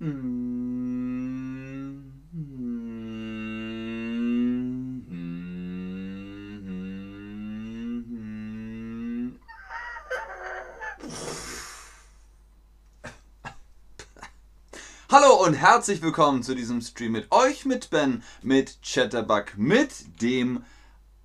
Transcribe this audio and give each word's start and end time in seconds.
Hallo 0.00 0.12
und 15.44 15.54
herzlich 15.54 16.00
willkommen 16.00 16.44
zu 16.44 16.54
diesem 16.54 16.80
Stream 16.80 17.10
mit 17.10 17.32
euch, 17.32 17.64
mit 17.64 17.90
Ben, 17.90 18.22
mit 18.40 18.78
Chatterbug, 18.82 19.56
mit 19.56 20.22
dem 20.22 20.62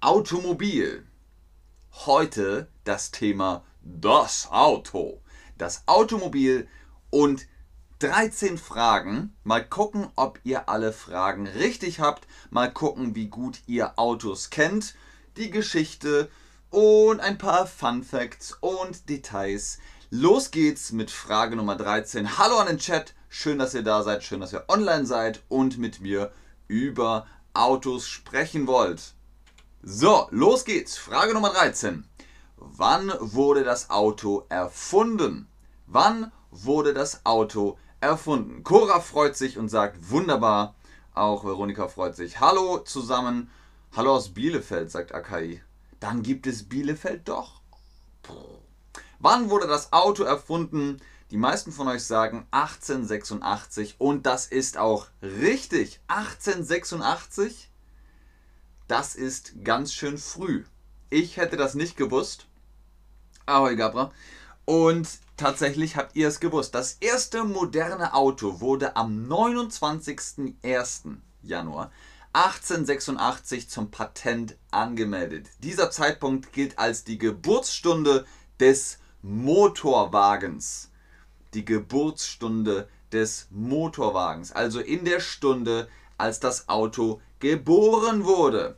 Automobil. 0.02 1.05
Heute 2.08 2.67
das 2.85 3.12
Thema 3.12 3.63
das 3.84 4.48
Auto. 4.49 5.21
Das 5.59 5.84
Automobil 5.85 6.67
und 7.12 7.45
13 8.03 8.57
Fragen. 8.57 9.34
Mal 9.45 9.63
gucken, 9.66 10.09
ob 10.17 10.38
ihr 10.44 10.67
alle 10.67 10.91
Fragen 10.91 11.48
richtig 11.48 12.02
habt. 12.02 12.27
Mal 12.49 12.70
gucken, 12.70 13.16
wie 13.16 13.27
gut 13.27 13.61
ihr 13.66 13.98
Autos 13.98 14.49
kennt. 14.49 14.95
Die 15.38 15.49
Geschichte 15.49 16.30
und 16.70 17.21
ein 17.21 17.38
paar 17.38 17.66
Fun 17.66 18.03
Facts 18.03 18.58
und 18.59 19.08
Details. 19.08 19.77
Los 20.09 20.52
geht's 20.52 20.91
mit 20.91 21.11
Frage 21.11 21.55
Nummer 21.55 21.77
13. 21.77 22.38
Hallo 22.38 22.58
an 22.58 22.67
den 22.67 22.77
Chat. 22.77 23.13
Schön, 23.30 23.58
dass 23.58 23.73
ihr 23.73 23.84
da 23.84 24.03
seid, 24.03 24.25
schön, 24.25 24.41
dass 24.41 24.52
ihr 24.52 24.66
online 24.67 25.05
seid 25.05 25.41
und 25.47 25.77
mit 25.77 26.02
mir 26.02 26.33
über 26.67 27.25
Autos 27.53 28.05
sprechen 28.05 28.67
wollt. 28.67 29.13
So, 29.81 30.27
los 30.30 30.66
geht's. 30.66 30.97
Frage 30.97 31.33
Nummer 31.33 31.52
13. 31.52 32.03
Wann 32.58 33.13
wurde 33.22 33.63
das 33.63 33.89
Auto 33.89 34.45
erfunden? 34.49 35.47
Wann 35.88 36.33
wurde 36.52 36.94
das 36.94 37.25
Auto 37.25 37.77
erfunden? 38.03 38.64
Cora 38.64 39.00
freut 39.00 39.36
sich 39.36 39.58
und 39.58 39.69
sagt 39.69 40.09
wunderbar. 40.09 40.75
Auch 41.14 41.44
Veronika 41.45 41.88
freut 41.88 42.16
sich. 42.16 42.39
Hallo 42.39 42.80
zusammen. 42.80 43.50
Hallo 43.95 44.16
aus 44.16 44.33
Bielefeld, 44.33 44.91
sagt 44.91 45.14
Akai. 45.14 45.61
Dann 46.00 46.23
gibt 46.23 46.47
es 46.47 46.67
Bielefeld 46.67 47.28
doch. 47.28 47.61
Wann 49.19 49.50
wurde 49.50 49.67
das 49.67 49.94
Auto 49.94 50.23
erfunden? 50.23 51.00
Die 51.31 51.38
meisten 51.38 51.72
von 51.72 51.88
euch 51.88 52.03
sagen 52.03 52.45
1886 52.52 53.95
und 53.97 54.25
das 54.25 54.45
ist 54.45 54.78
auch 54.78 55.08
richtig. 55.22 56.00
1886, 56.08 57.69
das 58.88 59.16
ist 59.16 59.63
ganz 59.63 59.94
schön 59.94 60.17
früh. 60.17 60.66
Ich 61.09 61.38
hätte 61.38 61.58
das 61.58 61.73
nicht 61.73 61.97
gewusst. 61.97 62.47
Ahoi 63.45 63.75
Gabra. 63.75 64.11
Und 64.66 65.08
tatsächlich 65.38 65.95
habt 65.95 66.16
ihr 66.16 66.28
es 66.28 66.39
gewusst. 66.39 66.75
Das 66.75 66.94
erste 67.00 67.44
moderne 67.44 68.14
Auto 68.14 68.61
wurde 68.61 68.95
am 68.95 69.28
29.01. 69.30 71.17
Januar 71.42 71.92
1886 72.33 73.69
zum 73.69 73.91
Patent 73.91 74.56
angemeldet. 74.72 75.50
Dieser 75.59 75.91
Zeitpunkt 75.91 76.53
gilt 76.53 76.80
als 76.80 77.03
die 77.03 77.17
Geburtsstunde 77.17 78.25
des 78.59 79.00
Motorwagens 79.22 80.89
die 81.53 81.66
Geburtsstunde 81.66 82.88
des 83.11 83.47
Motorwagens, 83.52 84.52
also 84.52 84.80
in 84.80 85.06
der 85.06 85.19
Stunde, 85.19 85.88
als 86.17 86.39
das 86.39 86.69
Auto 86.69 87.22
geboren 87.39 88.25
wurde. 88.25 88.78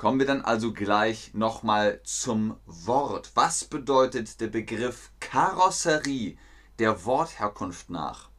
Kommen 0.00 0.18
wir 0.18 0.26
dann 0.26 0.40
also 0.40 0.72
gleich 0.72 1.34
nochmal 1.34 2.00
zum 2.04 2.56
Wort. 2.64 3.32
Was 3.34 3.64
bedeutet 3.64 4.40
der 4.40 4.46
Begriff 4.46 5.10
Karosserie 5.20 6.38
der 6.78 7.04
Wortherkunft 7.04 7.90
nach? 7.90 8.30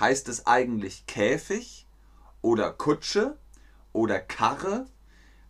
Heißt 0.00 0.28
es 0.28 0.48
eigentlich 0.48 1.06
Käfig 1.06 1.86
oder 2.42 2.72
Kutsche 2.72 3.38
oder 3.92 4.18
Karre? 4.18 4.86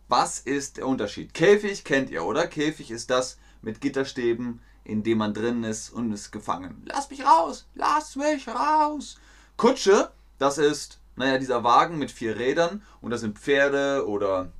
Was 0.07 0.37
ist 0.37 0.77
der 0.77 0.85
Unterschied? 0.85 1.33
Käfig 1.33 1.85
kennt 1.85 2.11
ihr, 2.11 2.23
oder? 2.23 2.45
Käfig 2.45 2.91
ist 2.91 3.09
das 3.09 3.39
mit 3.63 3.81
Gitterstäben, 3.81 4.61
in 4.83 5.01
dem 5.01 5.17
man 5.17 5.33
drin 5.33 5.63
ist 5.63 5.89
und 5.89 6.13
ist 6.13 6.29
gefangen. 6.29 6.83
Lass 6.85 7.09
mich 7.09 7.25
raus! 7.25 7.65
Lass 7.73 8.15
mich 8.15 8.47
raus! 8.47 9.17
Kutsche, 9.57 10.11
das 10.37 10.59
ist, 10.59 10.99
naja, 11.15 11.39
dieser 11.39 11.63
Wagen 11.63 11.97
mit 11.97 12.11
vier 12.11 12.37
Rädern 12.37 12.83
und 13.01 13.09
da 13.09 13.17
sind 13.17 13.39
Pferde 13.39 14.07
oder 14.07 14.51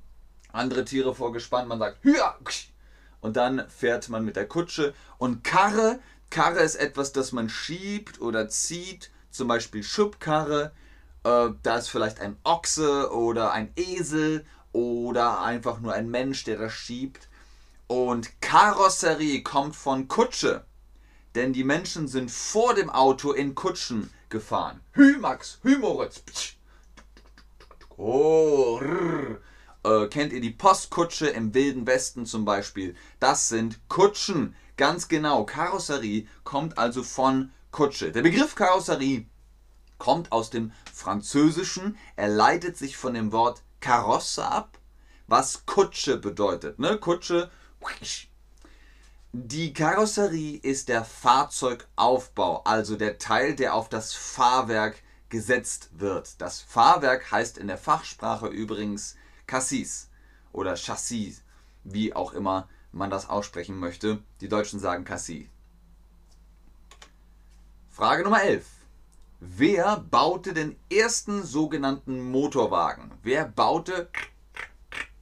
andere 0.54 0.86
Tiere 0.86 1.16
vorgespannt. 1.16 1.68
Man 1.68 1.80
sagt, 1.80 2.04
Hüa! 2.04 2.38
Und 3.22 3.38
dann 3.38 3.70
fährt 3.70 4.10
man 4.10 4.26
mit 4.26 4.36
der 4.36 4.48
Kutsche. 4.48 4.94
Und 5.18 5.44
Karre, 5.44 6.00
Karre 6.30 6.62
ist 6.62 6.76
etwas, 6.76 7.12
das 7.14 7.32
man 7.32 7.50
schiebt 7.50 8.20
oder 8.20 8.50
zieht, 8.50 9.12
zum 9.30 9.48
Beispiel 9.48 9.84
Schubkarre. 9.84 10.72
Äh, 11.24 11.50
da 11.62 11.78
ist 11.78 11.90
vielleicht 11.90 12.20
ein 12.20 12.38
Ochse 12.44 13.12
oder 13.14 13.52
ein 13.52 13.72
Esel 13.76 14.46
oder 14.72 15.42
einfach 15.42 15.80
nur 15.80 15.94
ein 15.94 16.10
Mensch, 16.10 16.44
der 16.44 16.58
das 16.58 16.74
schiebt. 16.74 17.28
Und 17.88 18.42
Karosserie 18.42 19.44
kommt 19.44 19.76
von 19.76 20.08
Kutsche. 20.08 20.66
Denn 21.36 21.54
die 21.54 21.64
Menschen 21.64 22.08
sind 22.08 22.32
vor 22.32 22.74
dem 22.74 22.90
Auto 22.90 23.32
in 23.32 23.56
Kutschen 23.56 24.10
gefahren. 24.30 24.82
Hü 24.94 25.18
Max, 25.18 25.60
Hü 25.64 25.78
Moritz. 25.78 26.24
Oh, 27.98 28.82
äh, 29.84 30.08
kennt 30.08 30.34
ihr 30.34 30.42
die 30.42 30.52
Postkutsche 30.52 31.28
im 31.28 31.54
Wilden 31.54 31.88
Westen 31.88 32.26
zum 32.26 32.46
Beispiel? 32.46 32.96
Das 33.20 33.50
sind 33.50 33.80
Kutschen. 33.90 34.56
Ganz 34.78 35.08
genau. 35.08 35.46
Karosserie 35.46 36.28
kommt 36.44 36.78
also 36.78 37.04
von 37.04 37.52
Kutsche. 37.72 38.12
Der 38.12 38.22
Begriff 38.22 38.56
Karosserie 38.56 39.26
kommt 39.98 40.32
aus 40.32 40.50
dem 40.50 40.72
Französischen. 40.94 41.98
Er 42.16 42.30
leitet 42.30 42.78
sich 42.78 42.98
von 42.98 43.14
dem 43.14 43.32
Wort 43.32 43.62
Karosse 43.80 44.46
ab, 44.46 44.78
was 45.28 45.66
Kutsche 45.66 46.18
bedeutet. 46.18 46.80
Ne? 46.80 46.98
Kutsche 46.98 47.50
die 49.34 49.72
Karosserie 49.74 50.58
ist 50.58 50.90
der 50.90 51.06
Fahrzeugaufbau, 51.06 52.64
also 52.66 52.98
der 52.98 53.18
Teil, 53.18 53.56
der 53.56 53.76
auf 53.76 53.88
das 53.88 54.14
Fahrwerk 54.14 55.02
gesetzt 55.30 55.90
wird. 55.94 56.42
Das 56.42 56.60
Fahrwerk 56.60 57.32
heißt 57.32 57.58
in 57.58 57.68
der 57.68 57.78
Fachsprache 57.78 58.48
übrigens 58.48 59.16
Cassis 59.48 60.10
oder 60.52 60.76
Chassis, 60.76 61.44
wie 61.84 62.14
auch 62.14 62.34
immer 62.34 62.68
man 62.92 63.10
das 63.10 63.30
aussprechen 63.30 63.78
möchte. 63.78 64.20
Die 64.42 64.50
Deutschen 64.50 64.80
sagen 64.80 65.04
Cassis. 65.04 65.46
Frage 67.90 68.24
Nummer 68.24 68.44
11. 68.44 68.66
Wer 69.40 69.98
baute 69.98 70.54
den 70.54 70.76
ersten 70.92 71.44
sogenannten 71.44 72.32
Motorwagen? 72.32 73.12
Wer 73.24 73.46
baute 73.46 74.10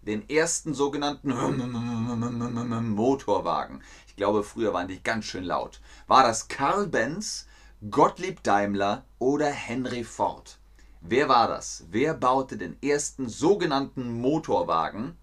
den 0.01 0.29
ersten 0.29 0.73
sogenannten 0.73 1.29
Motorwagen. 2.95 3.81
Ich 4.07 4.15
glaube, 4.15 4.43
früher 4.43 4.73
waren 4.73 4.87
die 4.87 5.01
ganz 5.01 5.25
schön 5.25 5.43
laut. 5.43 5.81
War 6.07 6.23
das 6.23 6.47
Karl 6.47 6.87
Benz, 6.87 7.47
Gottlieb 7.89 8.43
Daimler 8.43 9.03
oder 9.19 9.47
Henry 9.47 10.03
Ford? 10.03 10.58
Wer 11.01 11.29
war 11.29 11.47
das? 11.47 11.85
Wer 11.89 12.13
baute 12.13 12.57
den 12.57 12.81
ersten 12.81 13.29
sogenannten 13.29 14.21
Motorwagen? 14.21 15.17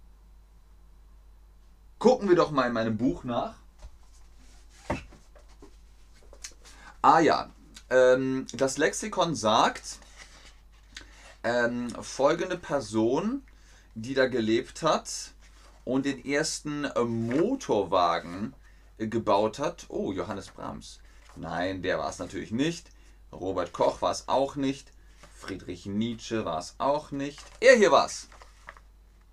Gucken 1.99 2.29
wir 2.29 2.37
doch 2.37 2.51
mal 2.51 2.67
in 2.67 2.73
meinem 2.73 2.97
Buch 2.97 3.25
nach. 3.25 3.55
Ah 7.03 7.21
ja, 7.21 7.51
ähm, 7.91 8.47
das 8.53 8.79
Lexikon 8.79 9.35
sagt, 9.35 9.99
ähm, 11.45 11.91
folgende 12.03 12.59
Person 12.59 13.43
die 13.97 14.15
da 14.15 14.27
gelebt 14.27 14.83
hat 14.83 15.33
und 15.85 16.05
den 16.05 16.25
ersten 16.25 16.85
äh, 16.85 17.01
Motorwagen 17.03 18.55
äh, 18.99 19.07
gebaut 19.07 19.59
hat. 19.59 19.87
Oh, 19.89 20.13
Johannes 20.13 20.49
Brahms. 20.49 21.01
Nein, 21.35 21.83
der 21.83 21.99
war 21.99 22.11
es 22.11 22.19
natürlich 22.19 22.51
nicht. 22.51 22.91
Robert 23.33 23.73
Koch 23.73 24.03
war 24.03 24.13
es 24.13 24.29
auch 24.29 24.55
nicht. 24.55 24.93
Friedrich 25.37 25.85
Nietzsche 25.87 26.45
war 26.45 26.59
es 26.59 26.75
auch 26.79 27.11
nicht. 27.11 27.45
Er 27.61 27.77
hier 27.77 27.93
war 27.93 28.07
es. 28.07 28.29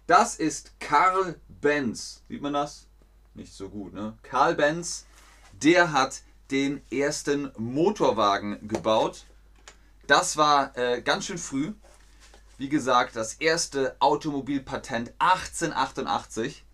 Das 0.05 0.35
ist 0.35 0.77
Karl 0.79 1.39
Benz. 1.47 2.23
Sieht 2.27 2.41
man 2.41 2.53
das? 2.53 2.87
Nicht 3.33 3.53
so 3.53 3.69
gut, 3.69 3.93
ne? 3.93 4.17
Karl 4.21 4.55
Benz, 4.55 5.05
der 5.53 5.93
hat 5.93 6.21
den 6.51 6.81
ersten 6.91 7.51
Motorwagen 7.57 8.67
gebaut. 8.67 9.25
Das 10.05 10.35
war 10.35 10.77
äh, 10.77 11.01
ganz 11.01 11.25
schön 11.25 11.37
früh. 11.37 11.73
Wie 12.57 12.69
gesagt, 12.69 13.15
das 13.15 13.35
erste 13.35 13.95
Automobilpatent 13.99 15.13
1888. 15.19 16.65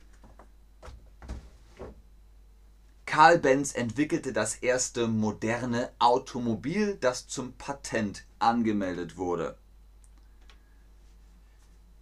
Karl 3.05 3.37
Benz 3.37 3.73
entwickelte 3.73 4.33
das 4.33 4.55
erste 4.55 5.07
moderne 5.07 5.91
Automobil, 5.99 6.97
das 6.99 7.27
zum 7.27 7.53
Patent 7.53 8.25
angemeldet 8.39 9.17
wurde. 9.17 9.57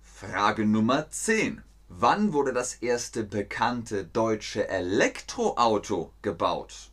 Frage 0.01 0.65
Nummer 0.65 1.09
10. 1.09 1.61
Wann 1.89 2.33
wurde 2.33 2.51
das 2.51 2.75
erste 2.75 3.23
bekannte 3.23 4.05
deutsche 4.05 4.67
Elektroauto 4.67 6.11
gebaut? 6.21 6.91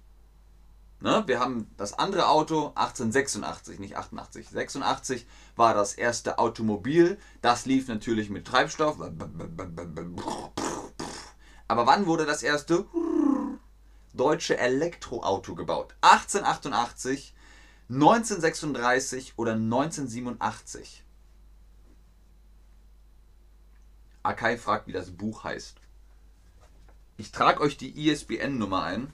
Ne? 1.00 1.23
Wir 1.26 1.38
haben 1.41 1.70
das 1.76 1.99
andere 1.99 2.29
Auto 2.29 2.73
1886, 2.76 3.79
nicht 3.79 3.96
88. 3.96 4.49
86 4.49 5.26
war 5.56 5.75
das 5.75 5.94
erste 5.94 6.38
Automobil. 6.38 7.19
Das 7.43 7.67
lief 7.67 7.88
natürlich 7.88 8.31
mit 8.31 8.46
Treibstoff. 8.46 8.99
Aber 11.67 11.87
wann 11.87 12.06
wurde 12.06 12.25
das 12.25 12.43
erste 12.43 12.87
deutsche 14.14 14.56
Elektroauto 14.56 15.55
gebaut? 15.55 15.94
1888, 16.00 17.35
1936 17.89 19.35
oder 19.37 19.53
1987? 19.53 21.05
Akai 24.23 24.57
fragt, 24.57 24.87
wie 24.87 24.93
das 24.93 25.11
Buch 25.11 25.45
heißt. 25.45 25.77
Ich 27.19 27.31
trage 27.31 27.61
euch 27.61 27.77
die 27.77 28.09
ISBN-Nummer 28.09 28.83
ein. 28.83 29.13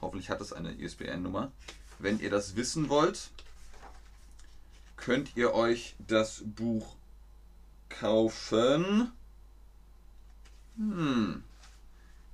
Hoffentlich 0.00 0.28
hat 0.28 0.40
es 0.40 0.52
eine 0.52 0.72
ISBN-Nummer. 0.72 1.52
Wenn 1.98 2.18
ihr 2.18 2.30
das 2.30 2.56
wissen 2.56 2.88
wollt, 2.88 3.30
könnt 4.96 5.36
ihr 5.36 5.54
euch 5.54 5.94
das 6.06 6.42
Buch 6.44 6.96
kaufen. 7.88 9.12
Hm. 10.76 11.44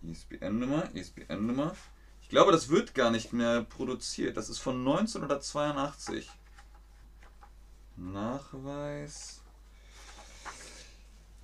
ISBN-Nummer, 0.03 0.89
ISBN-Nummer. 0.95 1.75
Ich 2.27 2.31
glaube, 2.31 2.51
das 2.51 2.71
wird 2.71 2.93
gar 2.93 3.13
nicht 3.13 3.33
mehr 3.33 3.63
produziert. 3.63 4.37
Das 4.37 4.49
ist 4.49 4.59
von 4.59 4.81
1982. 4.81 6.29
Nachweis. 7.95 9.43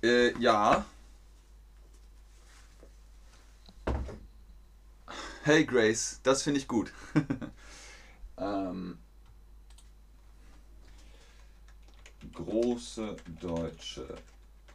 Äh, 0.03 0.37
ja. 0.37 0.85
Hey 5.43 5.63
Grace, 5.63 6.19
das 6.21 6.43
finde 6.43 6.59
ich 6.59 6.67
gut. 6.67 6.91
ähm, 8.37 8.97
große 12.33 13.15
Deutsche 13.39 14.17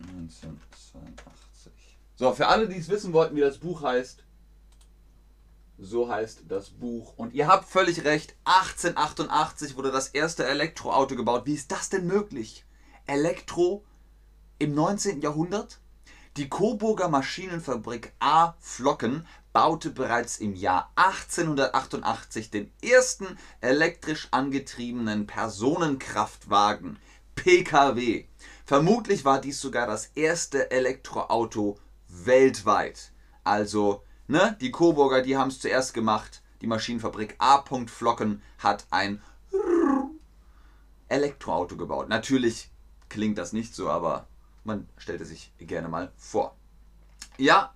1982. 0.00 1.70
So, 2.16 2.32
für 2.32 2.46
alle, 2.46 2.66
die 2.66 2.78
es 2.78 2.88
wissen 2.88 3.12
wollten, 3.12 3.36
wie 3.36 3.42
das 3.42 3.58
Buch 3.58 3.82
heißt, 3.82 4.24
so 5.78 6.08
heißt 6.08 6.42
das 6.48 6.70
Buch. 6.70 7.14
Und 7.16 7.34
ihr 7.34 7.46
habt 7.46 7.68
völlig 7.68 8.04
recht, 8.04 8.34
1888 8.44 9.76
wurde 9.76 9.92
das 9.92 10.08
erste 10.08 10.46
Elektroauto 10.46 11.16
gebaut. 11.16 11.42
Wie 11.46 11.54
ist 11.54 11.70
das 11.70 11.88
denn 11.88 12.06
möglich? 12.06 12.64
Elektro 13.06 13.84
im 14.58 14.74
19. 14.74 15.22
Jahrhundert? 15.22 15.78
Die 16.36 16.48
Coburger 16.48 17.08
Maschinenfabrik 17.08 18.12
A. 18.20 18.54
Flocken 18.60 19.26
baute 19.52 19.90
bereits 19.90 20.38
im 20.38 20.54
Jahr 20.54 20.92
1888 20.96 22.50
den 22.50 22.70
ersten 22.82 23.26
elektrisch 23.60 24.28
angetriebenen 24.30 25.26
Personenkraftwagen 25.26 26.98
PKW. 27.34 28.24
Vermutlich 28.64 29.24
war 29.24 29.40
dies 29.40 29.60
sogar 29.60 29.86
das 29.86 30.10
erste 30.14 30.70
Elektroauto 30.70 31.78
weltweit. 32.08 33.12
Also, 33.42 34.02
ne, 34.28 34.56
die 34.60 34.70
Coburger, 34.70 35.22
die 35.22 35.36
haben 35.36 35.48
es 35.48 35.60
zuerst 35.60 35.94
gemacht. 35.94 36.42
Die 36.60 36.66
Maschinenfabrik 36.66 37.36
A. 37.38 37.62
Flocken 37.86 38.42
hat 38.58 38.86
ein 38.90 39.20
Elektroauto 41.08 41.76
gebaut. 41.76 42.08
Natürlich 42.08 42.70
klingt 43.08 43.38
das 43.38 43.52
nicht 43.52 43.74
so, 43.74 43.88
aber 43.90 44.26
man 44.64 44.88
stellt 44.98 45.20
es 45.20 45.28
sich 45.28 45.52
gerne 45.58 45.88
mal 45.88 46.12
vor. 46.16 46.56
Ja, 47.38 47.74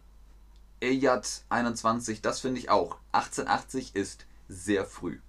EJAT 0.81 1.45
21, 1.49 2.23
das 2.23 2.41
finde 2.41 2.61
ich 2.61 2.71
auch. 2.71 2.99
1880 3.13 3.95
ist 3.95 4.27
sehr 4.49 4.85
früh. 4.85 5.21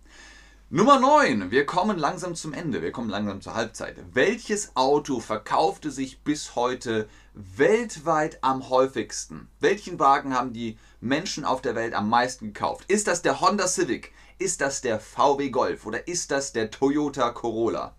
Nummer 0.75 0.99
9. 0.99 1.51
Wir 1.51 1.67
kommen 1.67 1.99
langsam 1.99 2.33
zum 2.33 2.51
Ende. 2.51 2.81
Wir 2.81 2.91
kommen 2.91 3.07
langsam 3.07 3.41
zur 3.41 3.53
Halbzeit. 3.53 3.95
Welches 4.11 4.75
Auto 4.75 5.19
verkaufte 5.19 5.91
sich 5.91 6.23
bis 6.23 6.55
heute 6.55 7.07
weltweit 7.35 8.43
am 8.43 8.69
häufigsten? 8.69 9.49
Welchen 9.59 9.99
Wagen 9.99 10.33
haben 10.33 10.51
die 10.51 10.79
Menschen 10.99 11.45
auf 11.45 11.61
der 11.61 11.75
Welt 11.75 11.93
am 11.93 12.09
meisten 12.09 12.47
gekauft? 12.47 12.89
Ist 12.89 13.05
das 13.05 13.21
der 13.21 13.39
Honda 13.39 13.67
Civic? 13.67 14.13
Ist 14.39 14.61
das 14.61 14.81
der 14.81 14.99
VW 14.99 15.51
Golf? 15.51 15.85
Oder 15.85 16.07
ist 16.07 16.31
das 16.31 16.53
der 16.53 16.71
Toyota 16.71 17.29
Corolla? 17.29 17.95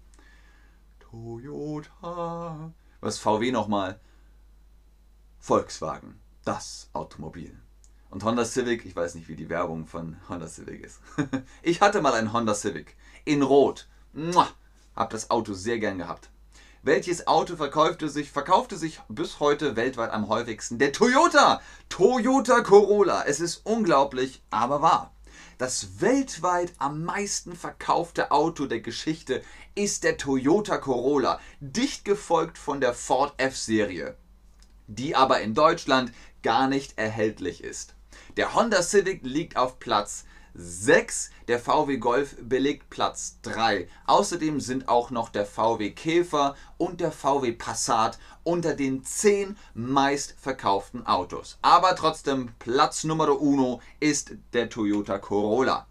Toyota. 0.98 2.72
Was 3.00 3.18
VW 3.20 3.52
nochmal? 3.52 4.00
Volkswagen 5.38 6.20
das 6.44 6.90
Automobil. 6.92 7.56
Und 8.14 8.22
Honda 8.22 8.44
Civic, 8.44 8.86
ich 8.86 8.94
weiß 8.94 9.16
nicht, 9.16 9.26
wie 9.26 9.34
die 9.34 9.48
Werbung 9.48 9.88
von 9.88 10.16
Honda 10.28 10.46
Civic 10.46 10.84
ist. 10.84 11.00
ich 11.62 11.80
hatte 11.80 12.00
mal 12.00 12.14
einen 12.14 12.32
Honda 12.32 12.54
Civic 12.54 12.94
in 13.24 13.42
Rot. 13.42 13.88
Hab 14.94 15.10
das 15.10 15.30
Auto 15.32 15.52
sehr 15.52 15.80
gern 15.80 15.98
gehabt. 15.98 16.30
Welches 16.84 17.26
Auto 17.26 17.56
verkaufte 17.56 18.08
sich, 18.08 18.30
verkaufte 18.30 18.76
sich 18.76 19.00
bis 19.08 19.40
heute 19.40 19.74
weltweit 19.74 20.12
am 20.12 20.28
häufigsten? 20.28 20.78
Der 20.78 20.92
Toyota! 20.92 21.60
Toyota 21.88 22.60
Corolla. 22.60 23.24
Es 23.26 23.40
ist 23.40 23.62
unglaublich, 23.64 24.44
aber 24.48 24.80
wahr. 24.80 25.12
Das 25.58 26.00
weltweit 26.00 26.72
am 26.78 27.02
meisten 27.02 27.56
verkaufte 27.56 28.30
Auto 28.30 28.66
der 28.66 28.80
Geschichte 28.80 29.42
ist 29.74 30.04
der 30.04 30.18
Toyota 30.18 30.78
Corolla, 30.78 31.40
dicht 31.58 32.04
gefolgt 32.04 32.58
von 32.58 32.80
der 32.80 32.94
Ford 32.94 33.34
F-Serie, 33.38 34.16
die 34.86 35.16
aber 35.16 35.40
in 35.40 35.54
Deutschland 35.54 36.12
gar 36.44 36.68
nicht 36.68 36.96
erhältlich 36.96 37.64
ist. 37.64 37.96
Der 38.36 38.52
Honda 38.54 38.82
Civic 38.82 39.20
liegt 39.22 39.56
auf 39.56 39.78
Platz 39.78 40.24
6, 40.54 41.30
der 41.46 41.60
VW 41.60 41.98
Golf 41.98 42.34
belegt 42.40 42.90
Platz 42.90 43.38
3. 43.42 43.88
Außerdem 44.06 44.58
sind 44.58 44.88
auch 44.88 45.10
noch 45.10 45.28
der 45.28 45.46
VW 45.46 45.92
Käfer 45.92 46.56
und 46.76 47.00
der 47.00 47.12
VW 47.12 47.52
Passat 47.52 48.18
unter 48.42 48.74
den 48.74 49.04
10 49.04 49.56
meistverkauften 49.74 51.06
Autos. 51.06 51.58
Aber 51.62 51.94
trotzdem 51.94 52.50
Platz 52.58 53.04
Nummer 53.04 53.40
uno 53.40 53.80
ist 54.00 54.32
der 54.52 54.68
Toyota 54.68 55.18
Corolla. 55.18 55.86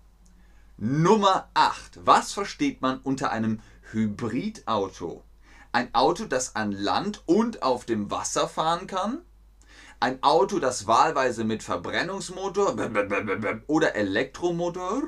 Nummer 0.75 1.47
8. 1.53 1.99
Was 2.03 2.33
versteht 2.33 2.81
man 2.81 2.99
unter 2.99 3.31
einem 3.31 3.61
Hybridauto? 3.91 5.23
Ein 5.71 5.95
Auto, 5.95 6.25
das 6.25 6.57
an 6.57 6.73
Land 6.73 7.23
und 7.25 7.63
auf 7.63 7.85
dem 7.85 8.11
Wasser 8.11 8.49
fahren 8.49 8.87
kann? 8.87 9.21
Ein 10.03 10.21
Auto, 10.21 10.59
das 10.59 10.85
wahlweise 10.85 11.45
mit 11.45 11.63
Verbrennungsmotor 11.63 12.75
oder 13.67 13.95
Elektromotor 13.95 15.03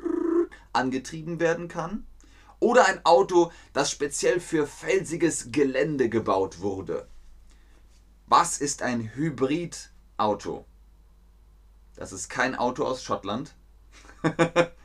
angetrieben 0.72 1.42
werden 1.42 1.68
kann. 1.68 2.08
Oder 2.62 2.88
ein 2.88 3.06
Auto, 3.06 3.52
das 3.74 3.92
speziell 3.92 4.40
für 4.40 4.66
felsiges 4.66 5.52
Gelände 5.52 6.08
gebaut 6.08 6.62
wurde. 6.62 7.10
Was 8.28 8.60
ist 8.60 8.84
ein 8.84 9.14
Hybridauto? 9.14 10.66
Das 11.98 12.14
ist 12.14 12.30
kein 12.30 12.56
Auto 12.56 12.86
aus 12.86 13.04
Schottland. 13.04 13.54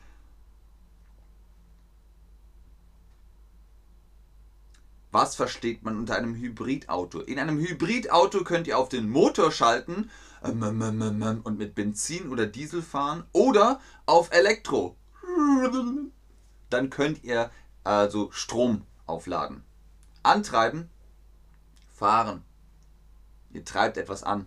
Was 5.13 5.35
versteht 5.35 5.83
man 5.83 5.97
unter 5.97 6.17
einem 6.17 6.37
Hybridauto? 6.37 7.21
In 7.21 7.39
einem 7.39 7.59
Hybridauto 7.59 8.45
könnt 8.45 8.69
ihr 8.69 8.79
auf 8.79 8.89
den 8.89 9.09
Motor 9.11 9.51
schalten 9.51 10.11
ähm, 10.45 11.41
und 11.45 11.59
mit 11.59 11.75
Benzin 11.75 12.29
oder 12.31 12.47
Diesel 12.47 12.83
fahren 12.83 13.25
oder 13.33 13.81
auf 14.07 14.33
Elektro. 14.33 14.97
Dann 16.71 16.91
könnt 16.91 17.25
ihr 17.25 17.51
also 17.83 18.31
Strom 18.31 18.87
aufladen. 19.07 19.65
Antreiben, 20.23 20.91
fahren. 21.89 22.45
Ihr 23.53 23.65
treibt 23.65 23.97
etwas 23.97 24.23
an. 24.23 24.47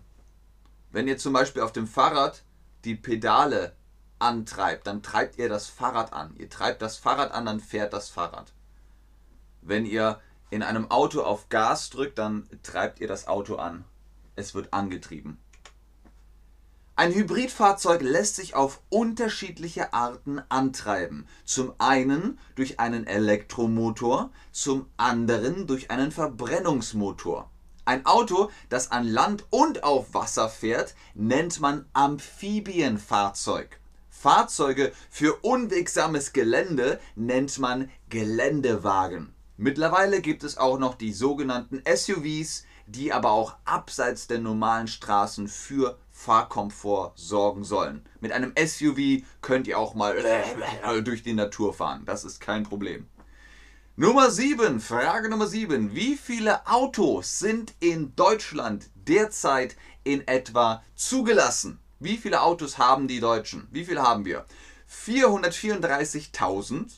Wenn 0.92 1.08
ihr 1.08 1.18
zum 1.18 1.34
Beispiel 1.34 1.62
auf 1.62 1.74
dem 1.74 1.88
Fahrrad 1.88 2.44
die 2.86 2.96
Pedale 2.96 3.76
antreibt, 4.20 4.88
dann 4.88 5.04
treibt 5.04 5.38
ihr 5.38 5.50
das 5.50 5.68
Fahrrad 5.68 6.14
an. 6.14 6.36
Ihr 6.38 6.50
treibt 6.50 6.82
das 6.82 6.98
Fahrrad 6.98 7.32
an, 7.32 7.46
dann 7.46 7.60
fährt 7.60 7.92
das 7.92 8.10
Fahrrad. 8.10 8.54
Wenn 9.62 9.86
ihr 9.86 10.22
in 10.54 10.64
einem 10.64 10.90
Auto 10.90 11.22
auf 11.22 11.50
Gas 11.50 11.90
drückt, 11.90 12.18
dann 12.18 12.48
treibt 12.62 13.00
ihr 13.00 13.08
das 13.08 13.28
Auto 13.28 13.56
an. 13.56 13.84
Es 14.36 14.54
wird 14.54 14.74
angetrieben. 14.74 15.40
Ein 16.96 17.12
Hybridfahrzeug 17.12 18.04
lässt 18.04 18.36
sich 18.36 18.54
auf 18.54 18.80
unterschiedliche 18.90 19.94
Arten 19.94 20.40
antreiben. 20.50 21.28
Zum 21.44 21.74
einen 21.80 22.38
durch 22.54 22.80
einen 22.80 23.08
Elektromotor, 23.08 24.30
zum 24.52 24.86
anderen 24.96 25.66
durch 25.66 25.90
einen 25.90 26.12
Verbrennungsmotor. 26.12 27.50
Ein 27.86 28.06
Auto, 28.06 28.52
das 28.70 28.92
an 28.92 29.08
Land 29.08 29.46
und 29.50 29.84
auf 29.84 30.14
Wasser 30.14 30.50
fährt, 30.50 30.94
nennt 31.16 31.60
man 31.60 31.86
Amphibienfahrzeug. 31.94 33.80
Fahrzeuge 34.12 34.94
für 35.10 35.34
unwegsames 35.42 36.32
Gelände 36.32 37.00
nennt 37.16 37.58
man 37.58 37.90
Geländewagen. 38.10 39.33
Mittlerweile 39.58 40.22
gibt 40.22 40.44
es 40.44 40.58
auch 40.58 40.80
noch 40.80 40.96
die 40.96 41.14
sogenannten 41.14 41.84
SUVs, 41.86 42.66
die 42.88 43.14
aber 43.14 43.32
auch 43.32 43.56
abseits 43.66 44.28
der 44.28 44.40
normalen 44.40 44.88
Straßen 44.88 45.48
für 45.48 45.98
Fahrkomfort 46.12 47.14
sorgen 47.16 47.64
sollen. 47.64 48.04
Mit 48.20 48.32
einem 48.32 48.54
SUV 48.58 49.24
könnt 49.42 49.68
ihr 49.68 49.78
auch 49.78 49.94
mal 49.94 50.16
durch 51.04 51.24
die 51.24 51.34
Natur 51.34 51.74
fahren. 51.74 52.04
Das 52.06 52.24
ist 52.24 52.42
kein 52.42 52.64
Problem. 52.64 53.08
Nummer 53.96 54.32
7, 54.32 54.80
Frage 54.80 55.30
Nummer 55.30 55.46
7. 55.46 55.96
Wie 55.96 56.18
viele 56.18 56.66
Autos 56.66 57.38
sind 57.38 57.76
in 57.80 58.16
Deutschland 58.16 58.90
derzeit 58.96 59.76
in 60.04 60.28
etwa 60.28 60.84
zugelassen? 60.96 61.80
Wie 62.00 62.18
viele 62.18 62.42
Autos 62.42 62.80
haben 62.80 63.08
die 63.08 63.20
Deutschen? 63.20 63.68
Wie 63.72 63.86
viele 63.86 64.02
haben 64.02 64.26
wir? 64.26 64.48
434.000, 64.90 66.92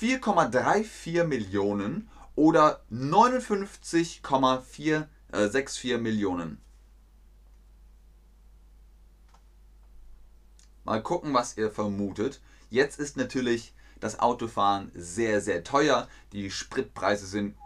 4,34 0.00 1.24
Millionen 1.24 2.08
oder 2.34 2.82
59,464 2.90 5.90
äh, 5.90 5.98
Millionen. 5.98 6.60
Mal 10.84 11.02
gucken, 11.02 11.34
was 11.34 11.56
ihr 11.56 11.70
vermutet. 11.70 12.40
Jetzt 12.70 12.98
ist 13.00 13.16
natürlich 13.16 13.74
das 13.98 14.20
Autofahren 14.20 14.92
sehr, 14.94 15.40
sehr 15.40 15.64
teuer. 15.64 16.06
Die 16.32 16.50
Spritpreise 16.50 17.26
sind 17.26 17.56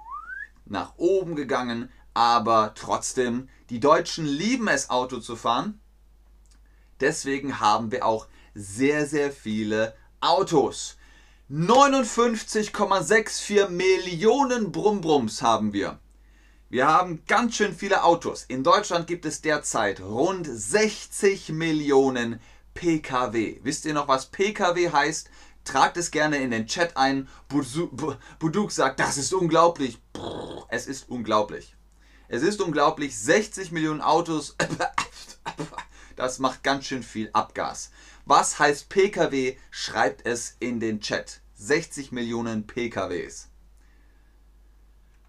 nach 0.65 0.95
oben 0.97 1.37
gegangen, 1.37 1.91
aber 2.15 2.73
trotzdem, 2.75 3.51
die 3.69 3.81
Deutschen 3.81 4.25
lieben 4.25 4.69
es, 4.69 4.89
Auto 4.89 5.19
zu 5.19 5.37
fahren. 5.37 5.81
Deswegen 7.01 7.61
haben 7.61 7.91
wir 7.91 8.07
auch 8.07 8.27
sehr, 8.55 9.07
sehr 9.07 9.33
viele 9.33 9.95
Autos. 10.21 10.97
59,64 11.52 13.71
Millionen 13.71 14.71
Brumbrums 14.71 15.42
haben 15.42 15.73
wir. 15.73 15.99
Wir 16.69 16.87
haben 16.87 17.25
ganz 17.26 17.57
schön 17.57 17.75
viele 17.75 18.04
Autos. 18.04 18.45
In 18.45 18.62
Deutschland 18.62 19.09
gibt 19.09 19.26
es 19.26 19.40
derzeit 19.40 20.00
rund 20.00 20.47
60 20.47 21.49
Millionen 21.49 22.38
Pkw. 22.75 23.59
Wisst 23.64 23.85
ihr 23.85 23.95
noch, 23.95 24.07
was 24.07 24.26
Pkw 24.26 24.92
heißt? 24.92 25.28
Tragt 25.64 25.97
es 25.97 26.12
gerne 26.12 26.37
in 26.37 26.52
den 26.52 26.69
Chat 26.69 26.97
ein. 26.97 27.28
Buduk 28.38 28.71
sagt, 28.71 29.00
das 29.00 29.19
ist 29.19 29.35
unglaublich. 29.35 29.99
Es 30.69 30.87
ist 30.87 31.09
unglaublich. 31.09 31.75
Es 32.28 32.45
ist 32.45 32.61
unglaublich. 32.61 33.19
60 33.19 33.73
Millionen 33.73 34.02
Autos. 34.02 34.54
Das 36.16 36.38
macht 36.38 36.62
ganz 36.62 36.85
schön 36.85 37.02
viel 37.02 37.30
Abgas. 37.33 37.90
Was 38.31 38.61
heißt 38.61 38.89
Pkw? 38.91 39.57
Schreibt 39.73 40.25
es 40.25 40.57
in 40.61 40.79
den 40.79 41.01
Chat. 41.01 41.41
60 41.57 42.13
Millionen 42.13 42.65
PKWs. 42.65 43.49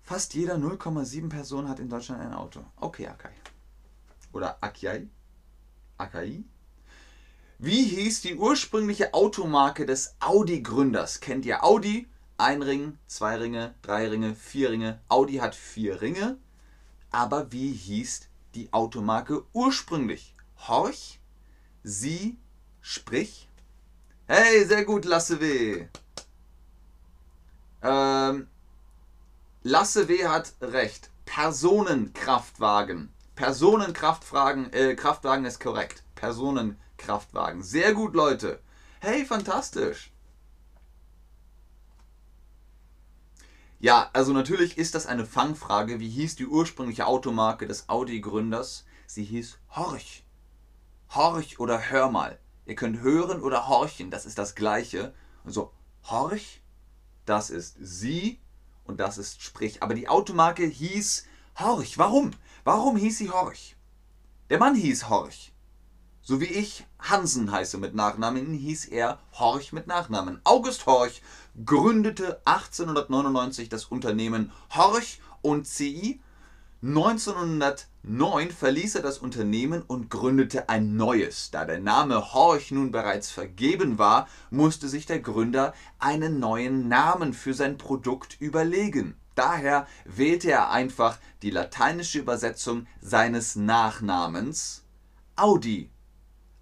Fast 0.04 0.36
jeder 0.36 0.58
0,7 0.58 1.28
Person 1.28 1.68
hat 1.68 1.80
in 1.80 1.90
Deutschland 1.90 2.22
ein 2.22 2.36
Auto. 2.36 2.64
Okay, 2.76 3.08
Akai. 3.08 3.32
Oder 4.34 4.60
Akai? 4.62 5.08
Akai? 5.98 6.44
Wie 7.58 7.86
hieß 7.86 8.22
die 8.22 8.36
ursprüngliche 8.36 9.16
Automarke 9.16 9.88
des 9.88 10.14
Audi-Gründers? 10.20 11.22
Kennt 11.22 11.48
ihr 11.48 11.64
Audi? 11.64 12.08
Ein 12.38 12.62
Ring, 12.62 13.00
zwei 13.08 13.36
Ringe, 13.38 13.74
drei 13.82 14.10
Ringe, 14.10 14.36
vier 14.36 14.70
Ringe. 14.70 15.02
Audi 15.08 15.38
hat 15.38 15.56
vier 15.56 16.02
Ringe. 16.04 16.38
Aber 17.10 17.52
wie 17.52 17.74
hieß 17.74 18.28
die 18.54 18.72
Automarke 18.72 19.44
ursprünglich? 19.54 20.36
Horch? 20.68 21.20
Sie? 21.82 22.38
Sprich? 22.82 23.48
Hey, 24.28 24.66
sehr 24.66 24.86
gut, 24.86 25.06
Lasse 25.06 25.40
W. 25.40 25.88
Ähm, 27.82 28.48
Lasse 29.64 30.08
W 30.08 30.28
hat 30.28 30.54
recht. 30.62 31.10
Personenkraftwagen. 31.26 33.14
Personenkraftwagen 33.36 34.74
äh, 34.74 34.96
Kraftwagen 34.96 35.46
ist 35.46 35.60
korrekt. 35.60 36.04
Personenkraftwagen. 36.16 36.82
Kraftwagen. 37.02 37.64
Sehr 37.64 37.94
gut, 37.94 38.14
Leute. 38.14 38.62
Hey, 39.00 39.26
fantastisch. 39.26 40.12
Ja, 43.80 44.12
also 44.14 44.32
natürlich 44.32 44.78
ist 44.78 44.94
das 44.94 45.08
eine 45.08 45.26
Fangfrage. 45.26 46.00
Wie 46.00 46.10
hieß 46.10 46.36
die 46.36 46.46
ursprüngliche 46.46 47.08
Automarke 47.08 47.68
des 47.68 47.90
Audi-Gründers? 47.90 48.86
Sie 49.08 49.24
hieß 49.24 49.58
Horch. 49.76 50.24
Horch 51.10 51.60
oder 51.60 51.90
Hör 51.90 52.12
mal. 52.12 52.40
Ihr 52.66 52.76
könnt 52.76 53.02
hören 53.02 53.42
oder 53.42 53.68
horchen, 53.68 54.12
das 54.12 54.26
ist 54.26 54.38
das 54.38 54.56
gleiche. 54.56 55.14
Also 55.44 55.72
Horch, 56.06 56.62
das 57.26 57.50
ist 57.50 57.76
sie 57.80 58.40
und 58.84 59.00
das 59.00 59.18
ist 59.18 59.42
Sprich. 59.42 59.82
Aber 59.84 59.94
die 59.94 60.08
Automarke 60.08 60.66
hieß 60.66 61.26
Horch. 61.60 61.98
Warum? 61.98 62.32
Warum 62.64 62.98
hieß 62.98 63.18
sie 63.18 63.32
Horch? 63.32 63.76
Der 64.50 64.60
Mann 64.60 64.76
hieß 64.76 65.10
Horch. 65.10 65.54
So 66.24 66.40
wie 66.40 66.46
ich 66.46 66.86
Hansen 67.00 67.52
heiße 67.52 67.80
mit 67.80 67.96
Nachnamen, 67.96 68.54
hieß 68.54 68.86
er 68.86 69.20
Horch 69.34 69.74
mit 69.74 69.88
Nachnamen. 69.88 70.40
August 70.44 70.86
Horch 70.86 71.22
gründete 71.66 72.42
1899 72.46 73.70
das 73.70 73.86
Unternehmen 73.86 74.52
Horch 74.76 75.20
und 75.42 75.66
CI. 75.66 76.22
1909 78.04 78.52
verließ 78.52 78.96
er 78.96 79.02
das 79.04 79.20
Unternehmen 79.20 79.84
und 79.84 80.10
gründete 80.10 80.70
ein 80.70 80.96
neues. 80.96 81.52
Da 81.52 81.66
der 81.66 81.80
Name 81.80 82.34
Horch 82.34 82.72
nun 82.72 82.92
bereits 82.92 83.30
vergeben 83.30 84.00
war, 84.00 84.28
musste 84.50 84.90
sich 84.90 85.06
der 85.06 85.20
Gründer 85.20 85.74
einen 86.00 86.40
neuen 86.40 86.88
Namen 86.88 87.34
für 87.34 87.54
sein 87.54 87.78
Produkt 87.78 88.42
überlegen. 88.42 89.16
Daher 89.36 89.88
wählte 90.06 90.50
er 90.50 90.72
einfach 90.72 91.20
die 91.44 91.52
lateinische 91.52 92.20
Übersetzung 92.20 92.88
seines 93.02 93.56
Nachnamens 93.56 94.84
Audi 95.36 95.92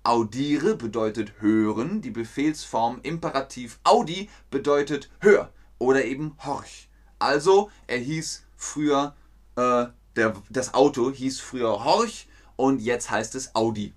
Audiere 0.03 0.75
bedeutet 0.75 1.33
hören, 1.39 2.01
die 2.01 2.09
Befehlsform 2.09 2.99
Imperativ 3.03 3.79
Audi 3.83 4.29
bedeutet 4.49 5.09
hör 5.19 5.51
oder 5.77 6.05
eben 6.05 6.35
horch. 6.43 6.89
Also 7.19 7.69
er 7.85 7.97
hieß 7.97 8.45
früher, 8.55 9.15
äh, 9.55 9.87
der, 10.19 10.35
das 10.49 10.73
Auto 10.73 11.11
hieß 11.11 11.39
früher 11.39 11.83
Horch 11.83 12.27
und 12.55 12.81
jetzt 12.81 13.09
heißt 13.09 13.35
es 13.35 13.55
Audi. 13.55 13.93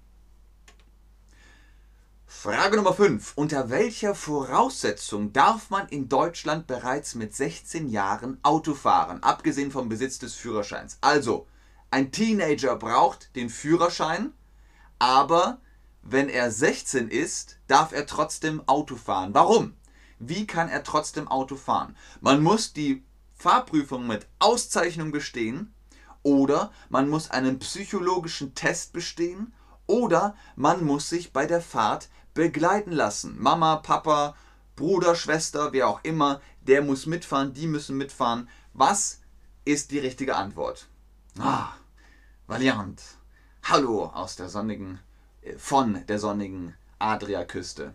Frage 2.26 2.76
Nummer 2.76 2.94
5. 2.94 3.32
Unter 3.36 3.70
welcher 3.70 4.14
Voraussetzung 4.14 5.32
darf 5.32 5.70
man 5.70 5.88
in 5.88 6.08
Deutschland 6.08 6.66
bereits 6.66 7.14
mit 7.14 7.34
16 7.34 7.88
Jahren 7.88 8.38
Auto 8.42 8.74
fahren, 8.74 9.22
abgesehen 9.22 9.70
vom 9.70 9.88
Besitz 9.88 10.18
des 10.18 10.34
Führerscheins? 10.34 10.98
Also, 11.00 11.46
ein 11.90 12.10
Teenager 12.10 12.76
braucht 12.76 13.36
den 13.36 13.50
Führerschein, 13.50 14.32
aber 14.98 15.60
wenn 16.02 16.28
er 16.28 16.50
16 16.50 17.08
ist, 17.08 17.58
darf 17.66 17.92
er 17.92 18.06
trotzdem 18.06 18.66
Auto 18.66 18.96
fahren. 18.96 19.34
Warum? 19.34 19.74
Wie 20.18 20.46
kann 20.46 20.68
er 20.68 20.84
trotzdem 20.84 21.28
Auto 21.28 21.56
fahren? 21.56 21.96
Man 22.20 22.42
muss 22.42 22.72
die 22.72 23.04
Fahrprüfung 23.34 24.06
mit 24.06 24.26
Auszeichnung 24.38 25.12
bestehen 25.12 25.74
oder 26.22 26.72
man 26.88 27.08
muss 27.08 27.30
einen 27.30 27.58
psychologischen 27.58 28.54
Test 28.54 28.92
bestehen 28.92 29.52
oder 29.86 30.36
man 30.56 30.84
muss 30.84 31.08
sich 31.08 31.32
bei 31.32 31.46
der 31.46 31.60
Fahrt 31.60 32.08
begleiten 32.34 32.92
lassen. 32.92 33.36
Mama, 33.38 33.76
Papa, 33.76 34.34
Bruder, 34.76 35.14
Schwester, 35.14 35.72
wer 35.72 35.88
auch 35.88 36.00
immer, 36.02 36.40
der 36.62 36.82
muss 36.82 37.06
mitfahren, 37.06 37.52
die 37.52 37.66
müssen 37.66 37.96
mitfahren. 37.96 38.48
Was 38.72 39.20
ist 39.64 39.90
die 39.90 39.98
richtige 39.98 40.36
Antwort? 40.36 40.88
Ah, 41.38 41.72
Valiant. 42.46 43.00
Hallo 43.64 44.06
aus 44.06 44.36
der 44.36 44.48
sonnigen 44.48 44.98
von 45.56 46.04
der 46.06 46.18
sonnigen 46.18 46.74
Adriaküste. 46.98 47.94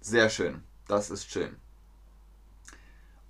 Sehr 0.00 0.30
schön, 0.30 0.62
das 0.86 1.10
ist 1.10 1.30
schön. 1.30 1.56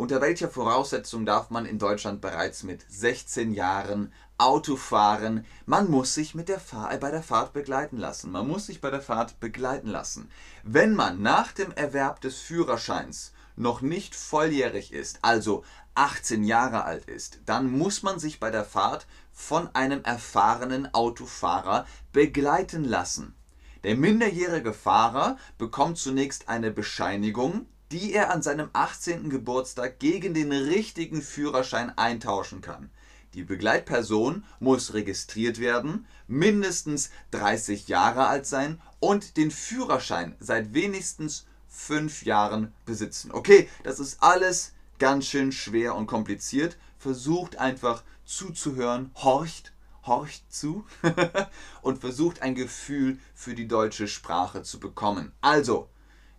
Unter 0.02 0.20
welcher 0.20 0.48
Voraussetzung 0.48 1.24
darf 1.24 1.50
man 1.50 1.64
in 1.64 1.78
Deutschland 1.78 2.20
bereits 2.20 2.64
mit 2.64 2.84
16 2.88 3.54
Jahren 3.54 4.12
Auto 4.36 4.74
fahren? 4.74 5.46
Man 5.64 5.88
muss 5.88 6.12
sich 6.12 6.34
mit 6.34 6.48
der 6.48 6.58
Fahr 6.58 6.96
bei 6.96 7.12
der 7.12 7.22
Fahrt 7.22 7.52
begleiten 7.52 7.98
lassen. 7.98 8.32
Man 8.32 8.48
muss 8.48 8.66
sich 8.66 8.80
bei 8.80 8.90
der 8.90 9.00
Fahrt 9.00 9.38
begleiten 9.38 9.86
lassen. 9.86 10.28
Wenn 10.64 10.96
man 10.96 11.22
nach 11.22 11.52
dem 11.52 11.70
Erwerb 11.70 12.20
des 12.20 12.40
Führerscheins 12.40 13.32
noch 13.54 13.80
nicht 13.80 14.16
volljährig 14.16 14.92
ist, 14.92 15.20
also 15.22 15.62
18 15.94 16.42
Jahre 16.42 16.82
alt 16.82 17.04
ist, 17.04 17.38
dann 17.46 17.70
muss 17.70 18.02
man 18.02 18.18
sich 18.18 18.40
bei 18.40 18.50
der 18.50 18.64
Fahrt 18.64 19.06
von 19.30 19.72
einem 19.72 20.02
erfahrenen 20.02 20.92
Autofahrer 20.92 21.86
begleiten 22.12 22.82
lassen. 22.82 23.36
Der 23.84 23.94
minderjährige 23.94 24.72
Fahrer 24.72 25.36
bekommt 25.58 25.96
zunächst 25.98 26.48
eine 26.48 26.72
Bescheinigung, 26.72 27.66
die 27.92 28.14
er 28.14 28.30
an 28.30 28.42
seinem 28.42 28.70
18. 28.72 29.28
Geburtstag 29.28 29.98
gegen 29.98 30.32
den 30.32 30.50
richtigen 30.50 31.20
Führerschein 31.20 31.96
eintauschen 31.96 32.62
kann. 32.62 32.90
Die 33.34 33.44
Begleitperson 33.44 34.44
muss 34.60 34.94
registriert 34.94 35.58
werden, 35.58 36.06
mindestens 36.26 37.10
30 37.32 37.88
Jahre 37.88 38.26
alt 38.26 38.46
sein 38.46 38.80
und 38.98 39.36
den 39.36 39.50
Führerschein 39.50 40.34
seit 40.40 40.72
wenigstens 40.72 41.46
5 41.68 42.24
Jahren 42.24 42.72
besitzen. 42.86 43.30
Okay, 43.30 43.68
das 43.84 44.00
ist 44.00 44.22
alles 44.22 44.72
ganz 44.98 45.26
schön 45.26 45.52
schwer 45.52 45.94
und 45.94 46.06
kompliziert. 46.06 46.78
Versucht 46.98 47.56
einfach 47.56 48.02
zuzuhören, 48.24 49.10
horcht, 49.16 49.72
horcht 50.06 50.50
zu 50.50 50.86
und 51.82 52.00
versucht 52.00 52.40
ein 52.40 52.54
Gefühl 52.54 53.18
für 53.34 53.54
die 53.54 53.68
deutsche 53.68 54.08
Sprache 54.08 54.62
zu 54.62 54.80
bekommen. 54.80 55.32
Also, 55.40 55.88